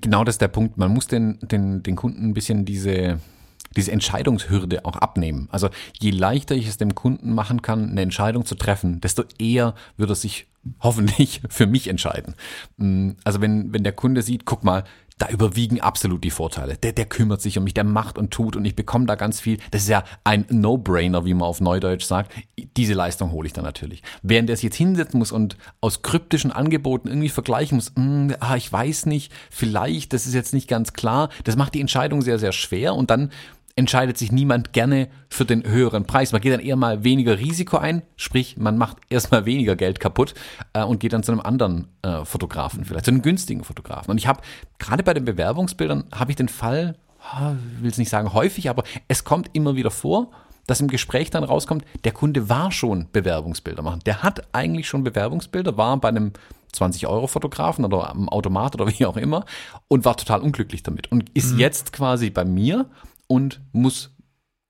Genau 0.00 0.24
das 0.24 0.36
ist 0.36 0.40
der 0.40 0.48
Punkt. 0.48 0.78
Man 0.78 0.90
muss 0.90 1.08
den, 1.08 1.38
den, 1.42 1.82
den 1.82 1.94
Kunden 1.94 2.30
ein 2.30 2.32
bisschen 2.32 2.64
diese, 2.64 3.20
diese 3.76 3.92
Entscheidungshürde 3.92 4.84
auch 4.84 4.96
abnehmen. 4.96 5.48
Also 5.50 5.68
je 5.98 6.10
leichter 6.10 6.54
ich 6.54 6.66
es 6.66 6.78
dem 6.78 6.94
Kunden 6.94 7.34
machen 7.34 7.62
kann, 7.62 7.90
eine 7.90 8.02
Entscheidung 8.02 8.44
zu 8.44 8.54
treffen, 8.54 9.00
desto 9.00 9.24
eher 9.38 9.74
wird 9.96 10.10
er 10.10 10.16
sich 10.16 10.46
hoffentlich 10.80 11.42
für 11.48 11.66
mich 11.66 11.88
entscheiden. 11.88 12.34
Mm, 12.76 13.10
also 13.24 13.40
wenn, 13.40 13.72
wenn 13.72 13.84
der 13.84 13.92
Kunde 13.92 14.22
sieht, 14.22 14.44
guck 14.44 14.64
mal, 14.64 14.84
da 15.18 15.28
überwiegen 15.30 15.80
absolut 15.80 16.22
die 16.24 16.30
Vorteile. 16.30 16.76
Der, 16.76 16.92
der 16.92 17.06
kümmert 17.06 17.40
sich 17.40 17.56
um 17.56 17.64
mich, 17.64 17.72
der 17.72 17.84
macht 17.84 18.18
und 18.18 18.30
tut 18.32 18.54
und 18.54 18.66
ich 18.66 18.76
bekomme 18.76 19.06
da 19.06 19.14
ganz 19.14 19.40
viel. 19.40 19.58
Das 19.70 19.82
ist 19.82 19.88
ja 19.88 20.04
ein 20.24 20.44
No-Brainer, 20.50 21.24
wie 21.24 21.32
man 21.32 21.48
auf 21.48 21.62
Neudeutsch 21.62 22.04
sagt. 22.04 22.32
Diese 22.76 22.92
Leistung 22.92 23.32
hole 23.32 23.46
ich 23.46 23.54
dann 23.54 23.64
natürlich. 23.64 24.02
Während 24.22 24.50
der 24.50 24.54
es 24.54 24.62
jetzt 24.62 24.76
hinsetzen 24.76 25.18
muss 25.18 25.32
und 25.32 25.56
aus 25.80 26.02
kryptischen 26.02 26.52
Angeboten 26.52 27.08
irgendwie 27.08 27.30
vergleichen 27.30 27.76
muss, 27.76 27.92
mh, 27.94 28.36
ah, 28.40 28.56
ich 28.56 28.70
weiß 28.70 29.06
nicht, 29.06 29.32
vielleicht, 29.50 30.12
das 30.12 30.26
ist 30.26 30.34
jetzt 30.34 30.52
nicht 30.52 30.68
ganz 30.68 30.92
klar, 30.92 31.30
das 31.44 31.56
macht 31.56 31.74
die 31.74 31.80
Entscheidung 31.80 32.20
sehr, 32.20 32.38
sehr 32.38 32.52
schwer 32.52 32.94
und 32.94 33.10
dann 33.10 33.30
entscheidet 33.76 34.16
sich 34.16 34.32
niemand 34.32 34.72
gerne 34.72 35.08
für 35.28 35.44
den 35.44 35.64
höheren 35.64 36.06
Preis. 36.06 36.32
Man 36.32 36.40
geht 36.40 36.52
dann 36.52 36.60
eher 36.60 36.76
mal 36.76 37.04
weniger 37.04 37.38
Risiko 37.38 37.76
ein, 37.76 38.02
sprich, 38.16 38.56
man 38.56 38.78
macht 38.78 38.96
erstmal 39.10 39.44
weniger 39.44 39.76
Geld 39.76 40.00
kaputt 40.00 40.34
äh, 40.72 40.82
und 40.82 40.98
geht 40.98 41.12
dann 41.12 41.22
zu 41.22 41.32
einem 41.32 41.42
anderen 41.42 41.88
äh, 42.02 42.24
Fotografen, 42.24 42.84
vielleicht 42.84 43.04
zu 43.04 43.10
einem 43.10 43.22
günstigen 43.22 43.64
Fotografen. 43.64 44.10
Und 44.10 44.18
ich 44.18 44.26
habe 44.26 44.40
gerade 44.78 45.02
bei 45.02 45.14
den 45.14 45.26
Bewerbungsbildern 45.26 46.04
habe 46.12 46.32
ich 46.32 46.36
den 46.36 46.48
Fall, 46.48 46.96
oh, 47.20 47.52
will 47.80 47.90
es 47.90 47.98
nicht 47.98 48.10
sagen 48.10 48.32
häufig, 48.32 48.70
aber 48.70 48.82
es 49.08 49.24
kommt 49.24 49.50
immer 49.52 49.76
wieder 49.76 49.90
vor, 49.90 50.30
dass 50.66 50.80
im 50.80 50.88
Gespräch 50.88 51.30
dann 51.30 51.44
rauskommt, 51.44 51.84
der 52.04 52.12
Kunde 52.12 52.48
war 52.48 52.72
schon 52.72 53.06
Bewerbungsbilder 53.12 53.82
machen. 53.82 54.00
Der 54.04 54.22
hat 54.22 54.48
eigentlich 54.52 54.88
schon 54.88 55.04
Bewerbungsbilder, 55.04 55.76
war 55.76 55.96
bei 55.98 56.08
einem 56.08 56.32
20-Euro-Fotografen 56.74 57.84
oder 57.84 58.10
am 58.10 58.28
Automat 58.28 58.74
oder 58.74 58.88
wie 58.98 59.06
auch 59.06 59.16
immer 59.16 59.44
und 59.88 60.04
war 60.04 60.16
total 60.16 60.40
unglücklich 60.40 60.82
damit 60.82 61.12
und 61.12 61.30
ist 61.34 61.52
mhm. 61.52 61.60
jetzt 61.60 61.92
quasi 61.92 62.30
bei 62.30 62.44
mir 62.44 62.86
und 63.26 63.60
muss 63.72 64.16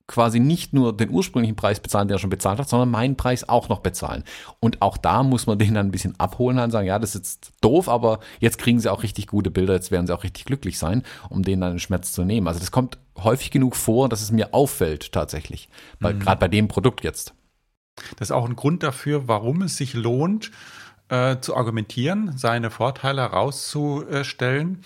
quasi 0.06 0.38
nicht 0.38 0.72
nur 0.72 0.96
den 0.96 1.10
ursprünglichen 1.10 1.56
Preis 1.56 1.80
bezahlen, 1.80 2.08
den 2.08 2.16
er 2.16 2.18
schon 2.18 2.30
bezahlt 2.30 2.58
hat, 2.58 2.68
sondern 2.68 2.90
meinen 2.90 3.16
Preis 3.16 3.48
auch 3.48 3.68
noch 3.68 3.80
bezahlen. 3.80 4.22
Und 4.60 4.80
auch 4.80 4.96
da 4.96 5.22
muss 5.22 5.46
man 5.46 5.58
den 5.58 5.74
dann 5.74 5.88
ein 5.88 5.92
bisschen 5.92 6.18
abholen 6.18 6.58
und 6.58 6.70
sagen, 6.70 6.86
ja, 6.86 6.98
das 6.98 7.10
ist 7.10 7.14
jetzt 7.16 7.52
doof, 7.60 7.88
aber 7.88 8.20
jetzt 8.38 8.58
kriegen 8.58 8.78
sie 8.78 8.90
auch 8.90 9.02
richtig 9.02 9.26
gute 9.26 9.50
Bilder, 9.50 9.74
jetzt 9.74 9.90
werden 9.90 10.06
sie 10.06 10.14
auch 10.14 10.22
richtig 10.22 10.44
glücklich 10.44 10.78
sein, 10.78 11.02
um 11.28 11.42
denen 11.42 11.60
dann 11.60 11.72
den 11.72 11.78
Schmerz 11.80 12.12
zu 12.12 12.24
nehmen. 12.24 12.46
Also 12.46 12.60
das 12.60 12.70
kommt 12.70 12.98
häufig 13.16 13.50
genug 13.50 13.74
vor, 13.74 14.08
dass 14.08 14.22
es 14.22 14.30
mir 14.30 14.54
auffällt 14.54 15.12
tatsächlich, 15.12 15.68
mhm. 15.98 16.20
gerade 16.20 16.38
bei 16.38 16.48
dem 16.48 16.68
Produkt 16.68 17.02
jetzt. 17.02 17.34
Das 18.18 18.28
ist 18.28 18.32
auch 18.32 18.46
ein 18.46 18.56
Grund 18.56 18.82
dafür, 18.82 19.26
warum 19.26 19.62
es 19.62 19.76
sich 19.76 19.94
lohnt, 19.94 20.52
äh, 21.08 21.38
zu 21.40 21.56
argumentieren, 21.56 22.36
seine 22.36 22.70
Vorteile 22.70 23.22
herauszustellen 23.22 24.82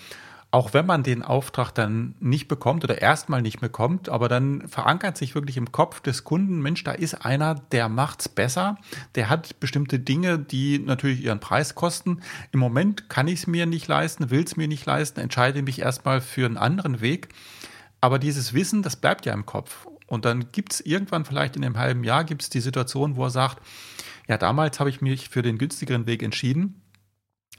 auch 0.51 0.73
wenn 0.73 0.85
man 0.85 1.01
den 1.01 1.23
Auftrag 1.23 1.71
dann 1.71 2.13
nicht 2.19 2.49
bekommt 2.49 2.83
oder 2.83 3.01
erstmal 3.01 3.41
nicht 3.41 3.61
bekommt, 3.61 4.09
aber 4.09 4.27
dann 4.27 4.67
verankert 4.67 5.17
sich 5.17 5.33
wirklich 5.33 5.55
im 5.55 5.71
Kopf 5.71 6.01
des 6.01 6.25
Kunden, 6.25 6.61
Mensch, 6.61 6.83
da 6.83 6.91
ist 6.91 7.25
einer, 7.25 7.55
der 7.55 7.87
macht's 7.87 8.27
besser, 8.27 8.77
der 9.15 9.29
hat 9.29 9.61
bestimmte 9.61 9.97
Dinge, 9.97 10.37
die 10.37 10.79
natürlich 10.79 11.23
ihren 11.23 11.39
Preis 11.39 11.73
kosten. 11.73 12.19
Im 12.51 12.59
Moment 12.59 13.09
kann 13.09 13.29
ich 13.29 13.39
es 13.39 13.47
mir 13.47 13.65
nicht 13.65 13.87
leisten, 13.87 14.29
will 14.29 14.43
es 14.43 14.57
mir 14.57 14.67
nicht 14.67 14.85
leisten, 14.85 15.21
entscheide 15.21 15.61
mich 15.61 15.79
erstmal 15.79 16.19
für 16.19 16.45
einen 16.45 16.57
anderen 16.57 16.99
Weg. 16.99 17.29
Aber 18.01 18.19
dieses 18.19 18.53
Wissen, 18.53 18.83
das 18.83 18.97
bleibt 18.97 19.25
ja 19.25 19.33
im 19.33 19.45
Kopf. 19.45 19.87
Und 20.05 20.25
dann 20.25 20.51
gibt 20.51 20.73
es 20.73 20.81
irgendwann 20.81 21.23
vielleicht 21.23 21.55
in 21.55 21.63
einem 21.63 21.77
halben 21.77 22.03
Jahr 22.03 22.25
gibt 22.25 22.41
es 22.41 22.49
die 22.49 22.59
Situation, 22.59 23.15
wo 23.15 23.23
er 23.23 23.29
sagt, 23.29 23.61
ja, 24.27 24.37
damals 24.37 24.81
habe 24.81 24.89
ich 24.89 24.99
mich 24.99 25.29
für 25.29 25.43
den 25.43 25.57
günstigeren 25.57 26.07
Weg 26.07 26.23
entschieden 26.23 26.80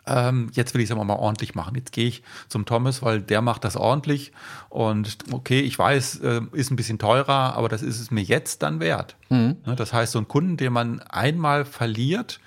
ähm, 0.07 0.51
jetzt 0.53 0.75
will 0.75 0.81
ich 0.81 0.89
es 0.89 0.93
aber 0.93 1.05
mal 1.05 1.15
ordentlich 1.15 1.55
machen. 1.55 1.77
Jetzt 1.77 1.93
gehe 1.93 2.09
ich 2.09 2.23
zum 2.49 2.65
Thomas, 2.67 3.03
weil 3.03 3.23
der 3.23 3.41
macht 3.41 3.65
das 3.65 3.77
ordentlich. 3.77 4.33
Und 4.69 5.19
okay, 5.31 5.61
ich 5.61 5.79
weiß, 5.79 6.21
äh, 6.21 6.41
ist 6.53 6.71
ein 6.71 6.77
bisschen 6.77 6.99
teurer, 6.99 7.55
aber 7.57 7.69
das 7.69 7.83
ist 7.83 8.01
es 8.01 8.11
mir 8.11 8.23
jetzt 8.23 8.63
dann 8.63 8.81
wert. 8.81 9.17
Mhm. 9.29 9.57
Ne, 9.65 9.77
das 9.77 9.93
heißt, 9.93 10.13
so 10.13 10.19
ein 10.19 10.29
Kunden, 10.29 10.57
den 10.57 10.73
man 10.73 11.01
einmal 11.03 11.65
verliert, 11.65 12.41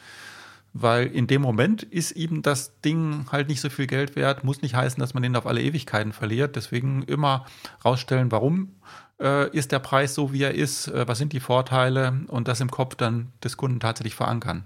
weil 0.74 1.08
in 1.08 1.28
dem 1.28 1.42
Moment 1.42 1.84
ist 1.84 2.12
ihm 2.18 2.42
das 2.42 2.82
Ding 2.82 3.28
halt 3.32 3.48
nicht 3.48 3.62
so 3.62 3.70
viel 3.70 3.88
Geld 3.88 4.18
wert, 4.18 4.44
muss 4.44 4.62
nicht 4.62 4.76
heißen, 4.76 5.00
dass 5.00 5.14
man 5.14 5.24
den 5.24 5.38
auf 5.38 5.48
alle 5.48 5.62
Ewigkeiten 5.62 6.12
verliert. 6.12 6.58
Deswegen 6.58 7.04
immer 7.04 7.46
rausstellen, 7.86 8.32
warum 8.34 8.76
äh, 9.22 9.50
ist 9.56 9.72
der 9.72 9.80
Preis 9.80 10.14
so, 10.14 10.34
wie 10.34 10.44
er 10.44 10.54
ist, 10.54 10.90
äh, 10.90 11.08
was 11.08 11.18
sind 11.18 11.32
die 11.32 11.40
Vorteile 11.40 12.20
und 12.28 12.50
das 12.50 12.60
im 12.60 12.70
Kopf 12.70 12.96
dann 12.96 13.32
des 13.42 13.56
Kunden 13.56 13.80
tatsächlich 13.80 14.16
verankern. 14.16 14.66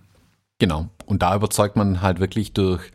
Genau. 0.59 0.89
Und 1.05 1.23
da 1.23 1.35
überzeugt 1.35 1.75
man 1.75 2.01
halt 2.01 2.19
wirklich 2.19 2.53
durch 2.53 2.91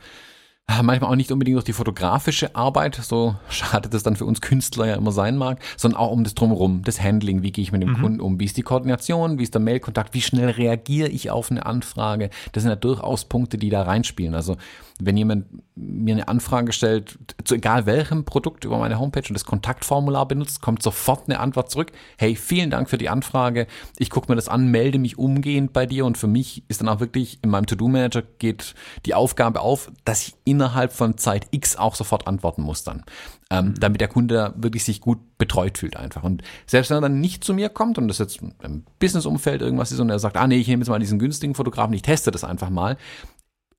Ah, 0.67 0.83
manchmal 0.83 1.11
auch 1.11 1.17
nicht 1.17 1.31
unbedingt 1.31 1.57
durch 1.57 1.67
die 1.67 1.75
fotografische 1.75 2.57
Arbeit, 2.57 2.95
so 2.95 3.37
schade 3.51 3.91
das 3.91 4.03
dann 4.03 4.17
für 4.17 4.25
uns 4.25 4.41
Künstler 4.41 4.87
ja 4.87 4.95
immer 4.95 5.13
sein 5.13 5.37
mag, 5.37 5.61
sondern 5.77 6.01
auch 6.01 6.11
um 6.11 6.25
das 6.25 6.35
Drumherum, 6.35 6.81
das 6.83 7.03
Handling, 7.03 7.43
wie 7.43 7.53
gehe 7.53 7.63
ich 7.63 7.71
mit 7.71 7.83
dem 7.83 7.91
mhm. 7.91 8.01
Kunden 8.01 8.21
um, 8.21 8.41
wie 8.41 8.47
ist 8.47 8.57
die 8.57 8.63
Koordination, 8.63 9.39
wie 9.39 9.43
ist 9.43 9.53
der 9.53 9.61
Mailkontakt, 9.61 10.15
wie 10.15 10.23
schnell 10.23 10.49
reagiere 10.49 11.09
ich 11.09 11.31
auf 11.31 11.51
eine 11.51 11.67
Anfrage. 11.67 12.31
Das 12.53 12.63
sind 12.63 12.71
ja 12.71 12.77
durchaus 12.77 13.27
Punkte, 13.27 13.59
die 13.59 13.69
da 13.69 13.83
reinspielen. 13.83 14.35
Also 14.35 14.57
wenn 15.01 15.17
jemand 15.17 15.47
mir 15.75 16.15
eine 16.15 16.29
Anfrage 16.29 16.73
stellt, 16.73 17.19
zu 17.43 17.57
egal 17.57 17.85
welchem 17.85 18.25
Produkt 18.25 18.65
über 18.65 18.79
meine 18.79 18.99
Homepage 18.99 19.25
und 19.29 19.35
das 19.35 19.45
Kontaktformular 19.45 20.27
benutzt, 20.29 20.63
kommt 20.63 20.85
sofort 20.85 21.29
eine 21.29 21.41
Antwort 21.41 21.71
zurück. 21.71 21.91
Hey, 22.17 22.37
vielen 22.37 22.71
Dank 22.71 22.89
für 22.89 22.99
die 22.99 23.09
Anfrage. 23.09 23.67
Ich 23.99 24.09
gucke 24.09 24.31
mir 24.31 24.37
das 24.37 24.49
an, 24.49 24.69
melde 24.69 25.01
mich 25.01 25.19
umgehend 25.19 25.73
bei 25.73 25.87
dir 25.87 26.07
und 26.07 26.17
für 26.17 26.29
mich 26.29 26.63
ist 26.69 26.81
dann 26.81 26.89
auch 26.89 27.01
wirklich 27.01 27.41
in 27.43 27.51
meinem 27.51 27.67
To-Do-Manager 27.67 28.23
geht 28.39 28.75
die 29.05 29.15
Aufgabe 29.15 29.61
auf, 29.61 29.91
dass 30.05 30.29
ich 30.29 30.35
innerhalb 30.45 30.93
von 30.93 31.19
Zeit 31.19 31.49
X 31.51 31.75
auch 31.77 31.97
sofort 31.97 32.29
antworten 32.29 32.63
muss 32.63 32.85
dann. 32.85 33.03
Ähm, 33.51 33.67
mhm. 33.67 33.75
damit 33.75 34.01
der 34.01 34.09
Kunde 34.09 34.55
wirklich 34.57 34.85
sich 34.85 35.01
gut 35.01 35.19
betreut 35.37 35.77
fühlt 35.77 35.97
einfach. 35.97 36.23
Und 36.23 36.43
selbst 36.67 36.91
wenn 36.91 36.99
er 36.99 37.03
dann 37.03 37.21
nicht 37.21 37.45
zu 37.45 37.53
mir 37.53 37.69
kommt 37.69 37.99
und 37.99 38.09
das 38.09 38.19
jetzt 38.19 38.41
im 38.63 38.85
Businessumfeld 38.99 39.61
irgendwas 39.61 39.93
ist 39.93 40.01
und 40.01 40.09
er 40.09 40.19
sagt, 40.19 40.37
ah 40.37 40.47
nee, 40.47 40.57
ich 40.57 40.67
nehme 40.67 40.81
jetzt 40.81 40.89
mal 40.89 40.99
diesen 40.99 41.19
günstigen 41.19 41.55
Fotografen, 41.55 41.93
ich 41.93 42.03
teste 42.03 42.31
das 42.31 42.43
einfach 42.43 42.71
mal, 42.71 42.97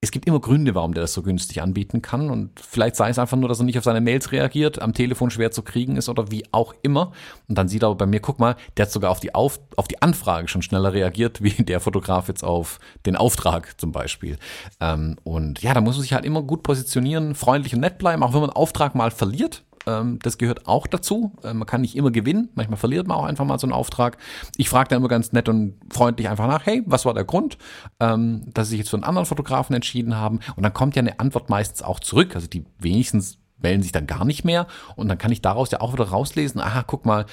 es 0.06 0.12
gibt 0.12 0.28
immer 0.28 0.40
Gründe, 0.40 0.76
warum 0.76 0.94
der 0.94 1.02
das 1.02 1.14
so 1.14 1.24
günstig 1.24 1.64
anbieten 1.64 2.04
kann. 2.04 2.30
Und 2.30 2.60
vielleicht 2.60 2.96
sei 2.96 3.10
es 3.10 3.18
einfach 3.18 3.38
nur, 3.38 3.50
dass 3.50 3.60
er 3.60 3.66
nicht 3.66 3.78
auf 3.80 3.84
seine 3.84 4.02
Mails 4.02 4.32
reagiert, 4.32 4.80
am 4.80 4.94
Telefon 4.94 5.32
schwer 5.32 5.50
zu 5.50 5.64
kriegen 5.64 5.98
ist 5.98 6.10
oder 6.10 6.30
wie 6.30 6.46
auch 6.52 6.76
immer. 6.84 7.12
Und 7.50 7.58
dann 7.58 7.68
sieht 7.68 7.84
er 7.84 7.88
aber 7.88 7.98
bei 7.98 8.06
mir, 8.06 8.20
guck 8.20 8.40
mal, 8.40 8.56
der 8.78 8.86
hat 8.86 8.92
sogar 8.92 9.10
auf 9.10 9.20
die, 9.20 9.34
auf, 9.34 9.60
auf 9.76 9.88
die 9.88 10.04
Anfrage 10.04 10.48
schon 10.48 10.62
schneller 10.62 10.94
reagiert, 10.94 11.42
wie 11.44 11.64
der 11.64 11.80
Fotograf 11.80 12.28
jetzt 12.28 12.44
auf 12.44 12.80
den 13.08 13.16
Auftrag 13.16 13.80
zum 13.80 13.92
Beispiel. 13.92 14.38
Ähm, 14.80 15.18
und 15.24 15.64
ja, 15.64 15.74
da 15.74 15.82
muss 15.82 15.96
man 15.96 16.04
sich 16.04 16.14
halt 16.14 16.26
immer 16.26 16.44
gut 16.44 16.62
positionieren, 16.62 17.34
freundlich 17.34 17.74
und 17.74 17.82
nett 17.82 17.98
bleiben, 17.98 18.22
auch 18.22 18.34
wenn 18.34 18.42
man 18.42 18.52
einen 18.52 18.58
Auftrag 18.58 18.94
mal 18.94 19.10
verliert. 19.10 19.64
Ähm, 19.86 20.20
das 20.22 20.38
gehört 20.38 20.68
auch 20.68 20.88
dazu. 20.88 21.34
Äh, 21.44 21.54
man 21.54 21.66
kann 21.66 21.82
nicht 21.82 21.96
immer 21.96 22.12
gewinnen. 22.12 22.50
Manchmal 22.56 22.78
verliert 22.78 23.08
man 23.08 23.18
auch 23.18 23.26
einfach 23.26 23.46
mal 23.46 23.60
so 23.60 23.68
einen 23.68 23.74
Auftrag. 23.74 24.18
Ich 24.58 24.70
frage 24.70 24.90
dann 24.90 25.00
immer 25.00 25.08
ganz 25.08 25.32
nett 25.32 25.50
und 25.50 25.76
freundlich 25.92 26.30
einfach 26.30 26.48
nach, 26.48 26.66
hey, 26.66 26.84
was 26.86 27.06
war 27.06 27.14
der 27.14 27.26
Grund, 27.26 27.58
ähm, 28.00 28.44
dass 28.54 28.70
Sie 28.70 28.78
jetzt 28.78 28.90
für 28.90 28.98
einen 28.98 29.04
anderen 29.04 29.26
Fotografen 29.26 29.76
entschieden 29.76 30.16
haben? 30.16 30.40
Und 30.56 30.64
dann 30.64 30.74
kommt 30.74 30.96
ja 30.96 31.02
eine 31.02 31.20
Antwort 31.20 31.50
meistens 31.50 31.82
auch 31.82 32.00
zurück. 32.00 32.36
Also 32.36 32.48
die 32.48 32.66
wenigstens 32.80 33.40
melden 33.58 33.84
sich 33.84 33.92
dann 33.92 34.08
gar 34.08 34.26
nicht 34.26 34.44
mehr. 34.44 34.68
Und 34.96 35.08
dann 35.08 35.18
kann 35.18 35.32
ich 35.32 35.42
daraus 35.42 35.72
ja 35.72 35.82
auch 35.82 35.94
wieder 35.94 36.10
rauslesen, 36.10 36.62
aha, 36.62 36.84
guck 36.86 37.06
mal, 37.06 37.26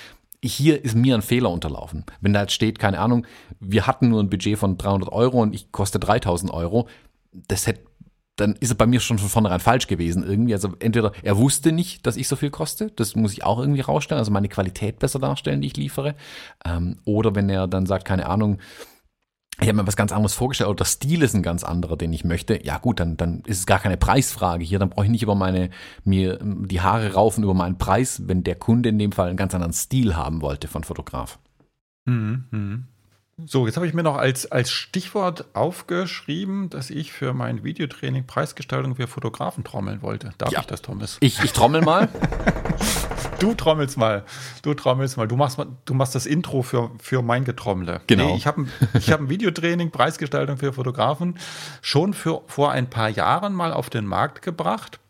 hier 0.45 0.85
ist 0.85 0.97
mir 0.97 1.15
ein 1.15 1.23
Fehler 1.23 1.51
unterlaufen. 1.51 2.05
Wenn 2.21 2.33
da 2.33 2.43
jetzt 2.43 2.53
steht, 2.53 2.79
keine 2.79 2.99
Ahnung, 2.99 3.27
wir 3.61 3.87
hatten 3.87 4.09
nur 4.09 4.21
ein 4.21 4.31
Budget 4.31 4.59
von 4.59 4.77
300 4.77 5.13
Euro 5.13 5.41
und 5.41 5.55
ich 5.55 5.71
koste 5.71 6.01
3000 6.01 6.53
Euro, 6.53 6.89
das 7.33 7.67
hätte 7.67 7.83
dann 8.37 8.57
ist 8.57 8.71
er 8.71 8.77
bei 8.77 8.87
mir 8.87 9.01
schon 9.01 9.19
von 9.19 9.29
vornherein 9.29 9.61
falsch 9.61 9.87
gewesen 9.87 10.25
irgendwie. 10.25 10.55
Also 10.55 10.75
entweder 10.79 11.13
er 11.23 11.37
wusste 11.37 11.73
nicht, 11.73 12.07
dass 12.07 12.17
ich 12.17 12.29
so 12.29 12.37
viel 12.37 12.51
koste, 12.51 12.91
das 12.91 13.15
muss 13.15 13.33
ich 13.33 13.45
auch 13.45 13.59
irgendwie 13.59 13.83
rausstellen, 13.83 14.19
also 14.19 14.33
meine 14.33 14.49
Qualität 14.49 14.99
besser 14.99 15.19
darstellen, 15.19 15.61
die 15.61 15.69
ich 15.69 15.77
liefere. 15.77 16.15
Ähm, 16.65 16.99
oder 17.05 17.35
wenn 17.35 17.51
er 17.51 17.69
dann 17.69 17.87
sagt, 17.87 18.07
keine 18.07 18.27
Ahnung, 18.27 18.59
ich 19.61 19.69
habe 19.69 19.77
mir 19.77 19.87
was 19.87 19.97
ganz 19.97 20.13
anderes 20.13 20.35
vorgestellt, 20.35 20.71
oder 20.71 20.79
der 20.79 20.87
Stil 20.87 21.23
ist 21.23 21.35
ein 21.35 21.43
ganz 21.43 21.63
anderer, 21.63 21.97
den 21.97 22.13
ich 22.13 22.25
möchte. 22.25 22.65
Ja 22.65 22.79
gut, 22.79 23.01
dann, 23.01 23.19
dann 23.19 23.43
ist 23.47 23.59
es 23.59 23.67
gar 23.67 23.79
keine 23.79 23.99
Preisfrage 23.99 24.65
hier. 24.65 24.79
Dann 24.79 24.89
brauche 24.89 25.05
ich 25.05 25.11
nicht 25.11 25.23
über 25.23 25.35
meine, 25.35 25.69
mir 26.05 26.39
die 26.43 26.81
Haare 26.81 27.13
raufen 27.13 27.45
über 27.45 27.55
meinen 27.55 27.77
Preis, 27.77 28.23
wenn 28.27 28.45
der 28.45 28.57
Kunde 28.57 28.89
in 28.89 28.99
dem 28.99 29.13
Fall 29.13 29.29
einen 29.29 29.37
ganz 29.37 29.55
anderen 29.55 29.75
Stil 29.75 30.17
haben 30.17 30.41
wollte 30.41 30.69
von 30.69 30.85
Fotograf. 30.85 31.39
Mhm. 32.07 32.87
So, 33.47 33.67
jetzt 33.67 33.77
habe 33.77 33.87
ich 33.87 33.95
mir 33.95 34.03
noch 34.03 34.17
als, 34.17 34.51
als 34.51 34.71
Stichwort 34.71 35.47
aufgeschrieben, 35.55 36.71
dass 36.71 36.91
ich 36.91 37.13
für 37.13 37.33
mein 37.33 37.65
Videotraining 37.65 38.27
Preisgestaltung 38.27 38.97
für 38.97 39.07
Fotografen 39.07 39.65
trommeln 39.65 40.03
wollte. 40.03 40.33
Darf 40.39 40.53
ja. 40.53 40.61
ich 40.61 40.67
das, 40.67 40.83
Thomas? 40.83 41.17
Ich, 41.21 41.43
ich 41.43 41.53
trommel 41.53 41.83
mal. 41.83 42.09
du 43.41 43.55
trommelst 43.55 43.97
mal. 43.97 44.25
Du 44.63 44.75
trommelst 44.75 45.17
mal. 45.17 45.29
Du 45.29 45.37
machst, 45.37 45.59
du 45.85 45.95
machst 45.95 46.15
das 46.15 46.27
Intro 46.27 46.63
für, 46.63 46.91
für 47.01 47.23
mein 47.23 47.45
Getrommle. 47.45 48.01
Genau. 48.07 48.27
Nee, 48.27 48.37
ich 48.37 48.47
habe 48.47 48.67
ich 48.95 49.11
hab 49.11 49.21
ein 49.21 49.29
Videotraining 49.29 49.91
Preisgestaltung 49.91 50.57
für 50.57 50.73
Fotografen 50.73 51.39
schon 51.81 52.15
für, 52.15 52.43
vor 52.47 52.73
ein 52.73 52.89
paar 52.89 53.09
Jahren 53.09 53.55
mal 53.55 53.73
auf 53.73 53.91
den 53.91 54.07
Markt 54.07 54.43
gebracht. 54.43 55.01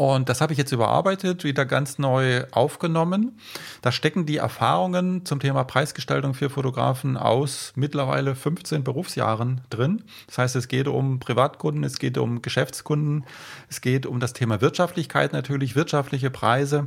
Und 0.00 0.30
das 0.30 0.40
habe 0.40 0.54
ich 0.54 0.58
jetzt 0.58 0.72
überarbeitet, 0.72 1.44
wieder 1.44 1.66
ganz 1.66 1.98
neu 1.98 2.44
aufgenommen. 2.52 3.38
Da 3.82 3.92
stecken 3.92 4.24
die 4.24 4.38
Erfahrungen 4.38 5.26
zum 5.26 5.40
Thema 5.40 5.62
Preisgestaltung 5.64 6.32
für 6.32 6.48
Fotografen 6.48 7.18
aus 7.18 7.74
mittlerweile 7.76 8.34
15 8.34 8.82
Berufsjahren 8.82 9.60
drin. 9.68 10.02
Das 10.26 10.38
heißt, 10.38 10.56
es 10.56 10.68
geht 10.68 10.88
um 10.88 11.18
Privatkunden, 11.20 11.84
es 11.84 11.98
geht 11.98 12.16
um 12.16 12.40
Geschäftskunden, 12.40 13.26
es 13.68 13.82
geht 13.82 14.06
um 14.06 14.20
das 14.20 14.32
Thema 14.32 14.62
Wirtschaftlichkeit 14.62 15.34
natürlich, 15.34 15.76
wirtschaftliche 15.76 16.30
Preise. 16.30 16.86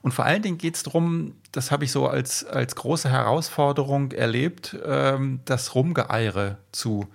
Und 0.00 0.12
vor 0.12 0.24
allen 0.24 0.40
Dingen 0.40 0.56
geht 0.56 0.76
es 0.76 0.82
darum, 0.82 1.34
das 1.52 1.70
habe 1.70 1.84
ich 1.84 1.92
so 1.92 2.08
als, 2.08 2.42
als 2.46 2.74
große 2.74 3.10
Herausforderung 3.10 4.12
erlebt, 4.12 4.74
ähm, 4.82 5.40
das 5.44 5.74
Rumgeeire 5.74 6.56
zu 6.72 7.06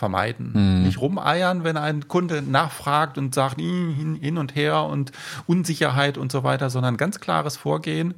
vermeiden. 0.00 0.52
Mhm. 0.54 0.82
Nicht 0.82 1.00
rumeiern, 1.00 1.62
wenn 1.62 1.76
ein 1.76 2.08
Kunde 2.08 2.42
nachfragt 2.42 3.18
und 3.18 3.34
sagt 3.34 3.60
hin, 3.60 4.18
hin 4.20 4.38
und 4.38 4.56
her 4.56 4.84
und 4.84 5.12
Unsicherheit 5.46 6.18
und 6.18 6.32
so 6.32 6.42
weiter, 6.42 6.70
sondern 6.70 6.96
ganz 6.96 7.20
klares 7.20 7.58
Vorgehen, 7.58 8.14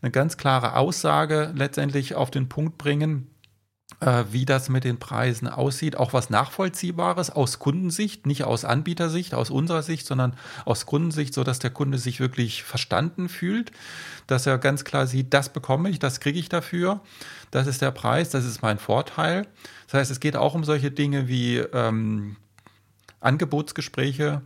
eine 0.00 0.10
ganz 0.10 0.38
klare 0.38 0.76
Aussage 0.76 1.52
letztendlich 1.54 2.14
auf 2.14 2.30
den 2.30 2.48
Punkt 2.48 2.78
bringen, 2.78 3.29
wie 4.30 4.46
das 4.46 4.70
mit 4.70 4.84
den 4.84 4.98
Preisen 4.98 5.46
aussieht. 5.46 5.96
Auch 5.96 6.14
was 6.14 6.30
Nachvollziehbares 6.30 7.30
aus 7.30 7.58
Kundensicht, 7.58 8.26
nicht 8.26 8.44
aus 8.44 8.64
Anbietersicht, 8.64 9.34
aus 9.34 9.50
unserer 9.50 9.82
Sicht, 9.82 10.06
sondern 10.06 10.34
aus 10.64 10.86
Kundensicht, 10.86 11.34
so 11.34 11.44
dass 11.44 11.58
der 11.58 11.70
Kunde 11.70 11.98
sich 11.98 12.18
wirklich 12.18 12.62
verstanden 12.62 13.28
fühlt, 13.28 13.72
dass 14.26 14.46
er 14.46 14.56
ganz 14.56 14.84
klar 14.84 15.06
sieht, 15.06 15.34
das 15.34 15.52
bekomme 15.52 15.90
ich, 15.90 15.98
das 15.98 16.20
kriege 16.20 16.38
ich 16.38 16.48
dafür, 16.48 17.00
das 17.50 17.66
ist 17.66 17.82
der 17.82 17.90
Preis, 17.90 18.30
das 18.30 18.46
ist 18.46 18.62
mein 18.62 18.78
Vorteil. 18.78 19.46
Das 19.86 20.00
heißt, 20.00 20.10
es 20.10 20.20
geht 20.20 20.36
auch 20.36 20.54
um 20.54 20.64
solche 20.64 20.90
Dinge 20.90 21.28
wie 21.28 21.58
ähm, 21.58 22.36
Angebotsgespräche, 23.20 24.40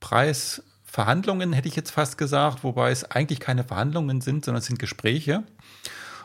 Preisverhandlungen, 0.00 1.52
hätte 1.52 1.68
ich 1.68 1.76
jetzt 1.76 1.90
fast 1.90 2.16
gesagt, 2.16 2.64
wobei 2.64 2.90
es 2.90 3.04
eigentlich 3.04 3.40
keine 3.40 3.64
Verhandlungen 3.64 4.22
sind, 4.22 4.46
sondern 4.46 4.60
es 4.60 4.66
sind 4.66 4.78
Gespräche. 4.78 5.42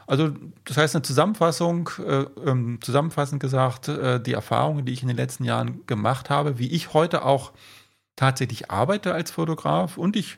Also 0.07 0.31
das 0.65 0.77
heißt 0.77 0.95
eine 0.95 1.01
Zusammenfassung, 1.03 1.89
äh, 2.05 2.25
ähm, 2.45 2.79
zusammenfassend 2.81 3.41
gesagt, 3.41 3.87
äh, 3.87 4.21
die 4.21 4.33
Erfahrungen, 4.33 4.85
die 4.85 4.93
ich 4.93 5.01
in 5.01 5.07
den 5.07 5.17
letzten 5.17 5.43
Jahren 5.43 5.85
gemacht 5.87 6.29
habe, 6.29 6.59
wie 6.59 6.67
ich 6.67 6.93
heute 6.93 7.23
auch 7.25 7.51
tatsächlich 8.15 8.69
arbeite 8.69 9.13
als 9.13 9.31
Fotograf 9.31 9.97
und 9.97 10.15
ich 10.15 10.37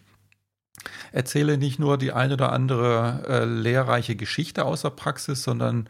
erzähle 1.11 1.57
nicht 1.57 1.79
nur 1.79 1.97
die 1.97 2.11
eine 2.11 2.33
oder 2.33 2.51
andere 2.51 3.23
äh, 3.27 3.45
lehrreiche 3.45 4.15
Geschichte 4.15 4.65
aus 4.65 4.81
der 4.83 4.91
Praxis, 4.91 5.43
sondern 5.43 5.89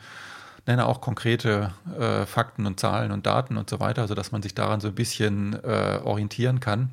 nenne 0.67 0.85
auch 0.85 1.01
konkrete 1.01 1.73
äh, 1.99 2.25
Fakten 2.25 2.65
und 2.65 2.79
Zahlen 2.79 3.11
und 3.11 3.25
Daten 3.25 3.57
und 3.57 3.69
so 3.69 3.79
weiter, 3.79 4.07
sodass 4.07 4.31
man 4.31 4.41
sich 4.41 4.55
daran 4.55 4.79
so 4.79 4.87
ein 4.87 4.95
bisschen 4.95 5.53
äh, 5.63 5.99
orientieren 6.03 6.59
kann. 6.59 6.91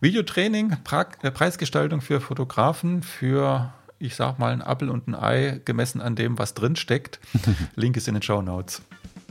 Videotraining, 0.00 0.78
pra 0.82 1.06
äh, 1.22 1.30
Preisgestaltung 1.30 2.00
für 2.00 2.20
Fotografen, 2.20 3.02
für, 3.02 3.72
ich 4.00 4.16
sag 4.16 4.38
mal, 4.38 4.52
ein 4.52 4.62
Apfel 4.62 4.88
und 4.88 5.06
ein 5.06 5.14
Ei, 5.14 5.60
gemessen 5.64 6.00
an 6.00 6.16
dem, 6.16 6.38
was 6.38 6.54
drin 6.54 6.74
steckt. 6.74 7.20
Link 7.76 7.96
ist 7.96 8.08
in 8.08 8.14
den 8.14 8.22
Show 8.22 8.42
Notes. 8.42 8.82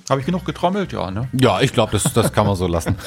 Habe 0.10 0.22
ich 0.22 0.26
genug 0.26 0.46
getrommelt? 0.46 0.94
Ja, 0.94 1.12
ne? 1.12 1.28
Ja, 1.34 1.60
ich 1.62 1.74
glaube, 1.74 1.92
das, 1.92 2.14
das 2.14 2.32
kann 2.32 2.48
man 2.48 2.56
so 2.56 2.68
lassen. 2.68 2.96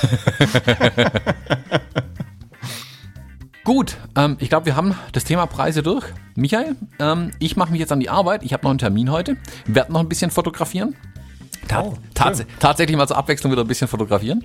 Gut, 3.65 3.97
ähm, 4.17 4.37
ich 4.41 4.49
glaube, 4.49 4.67
wir 4.67 4.77
haben 4.77 4.95
das 5.13 5.25
Thema 5.25 5.47
Preise 5.47 5.83
durch. 5.85 6.05
Michael, 6.35 6.77
ähm, 6.99 7.31
ich 7.39 7.57
mache 7.57 7.71
mich 7.71 7.81
jetzt 7.81 7.93
an 7.93 8.01
die 8.01 8.11
Arbeit. 8.11 8.43
Ich 8.43 8.53
habe 8.53 8.65
noch 8.65 8.71
einen 8.71 8.79
Termin 8.79 9.11
heute. 9.11 9.37
Werde 9.67 9.93
noch 9.93 10.01
ein 10.01 10.09
bisschen 10.09 10.33
fotografieren. 10.33 10.97
Ta 11.69 11.83
oh, 11.83 11.95
tats 12.13 12.45
tatsächlich 12.59 12.97
mal 12.97 13.07
zur 13.07 13.17
Abwechslung 13.17 13.53
wieder 13.53 13.63
ein 13.63 13.69
bisschen 13.69 13.87
fotografieren. 13.87 14.45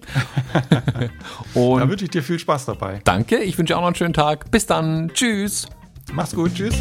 Und 1.55 1.79
da 1.79 1.89
wünsche 1.89 2.05
ich 2.05 2.11
dir 2.11 2.21
viel 2.21 2.37
Spaß 2.37 2.65
dabei. 2.65 3.01
Danke, 3.03 3.37
ich 3.37 3.57
wünsche 3.57 3.75
auch 3.75 3.81
noch 3.81 3.87
einen 3.87 3.95
schönen 3.95 4.13
Tag. 4.13 4.51
Bis 4.51 4.67
dann. 4.67 5.09
Tschüss. 5.13 5.67
Mach's 6.13 6.33
gut, 6.33 6.53
tschüss. 6.53 6.73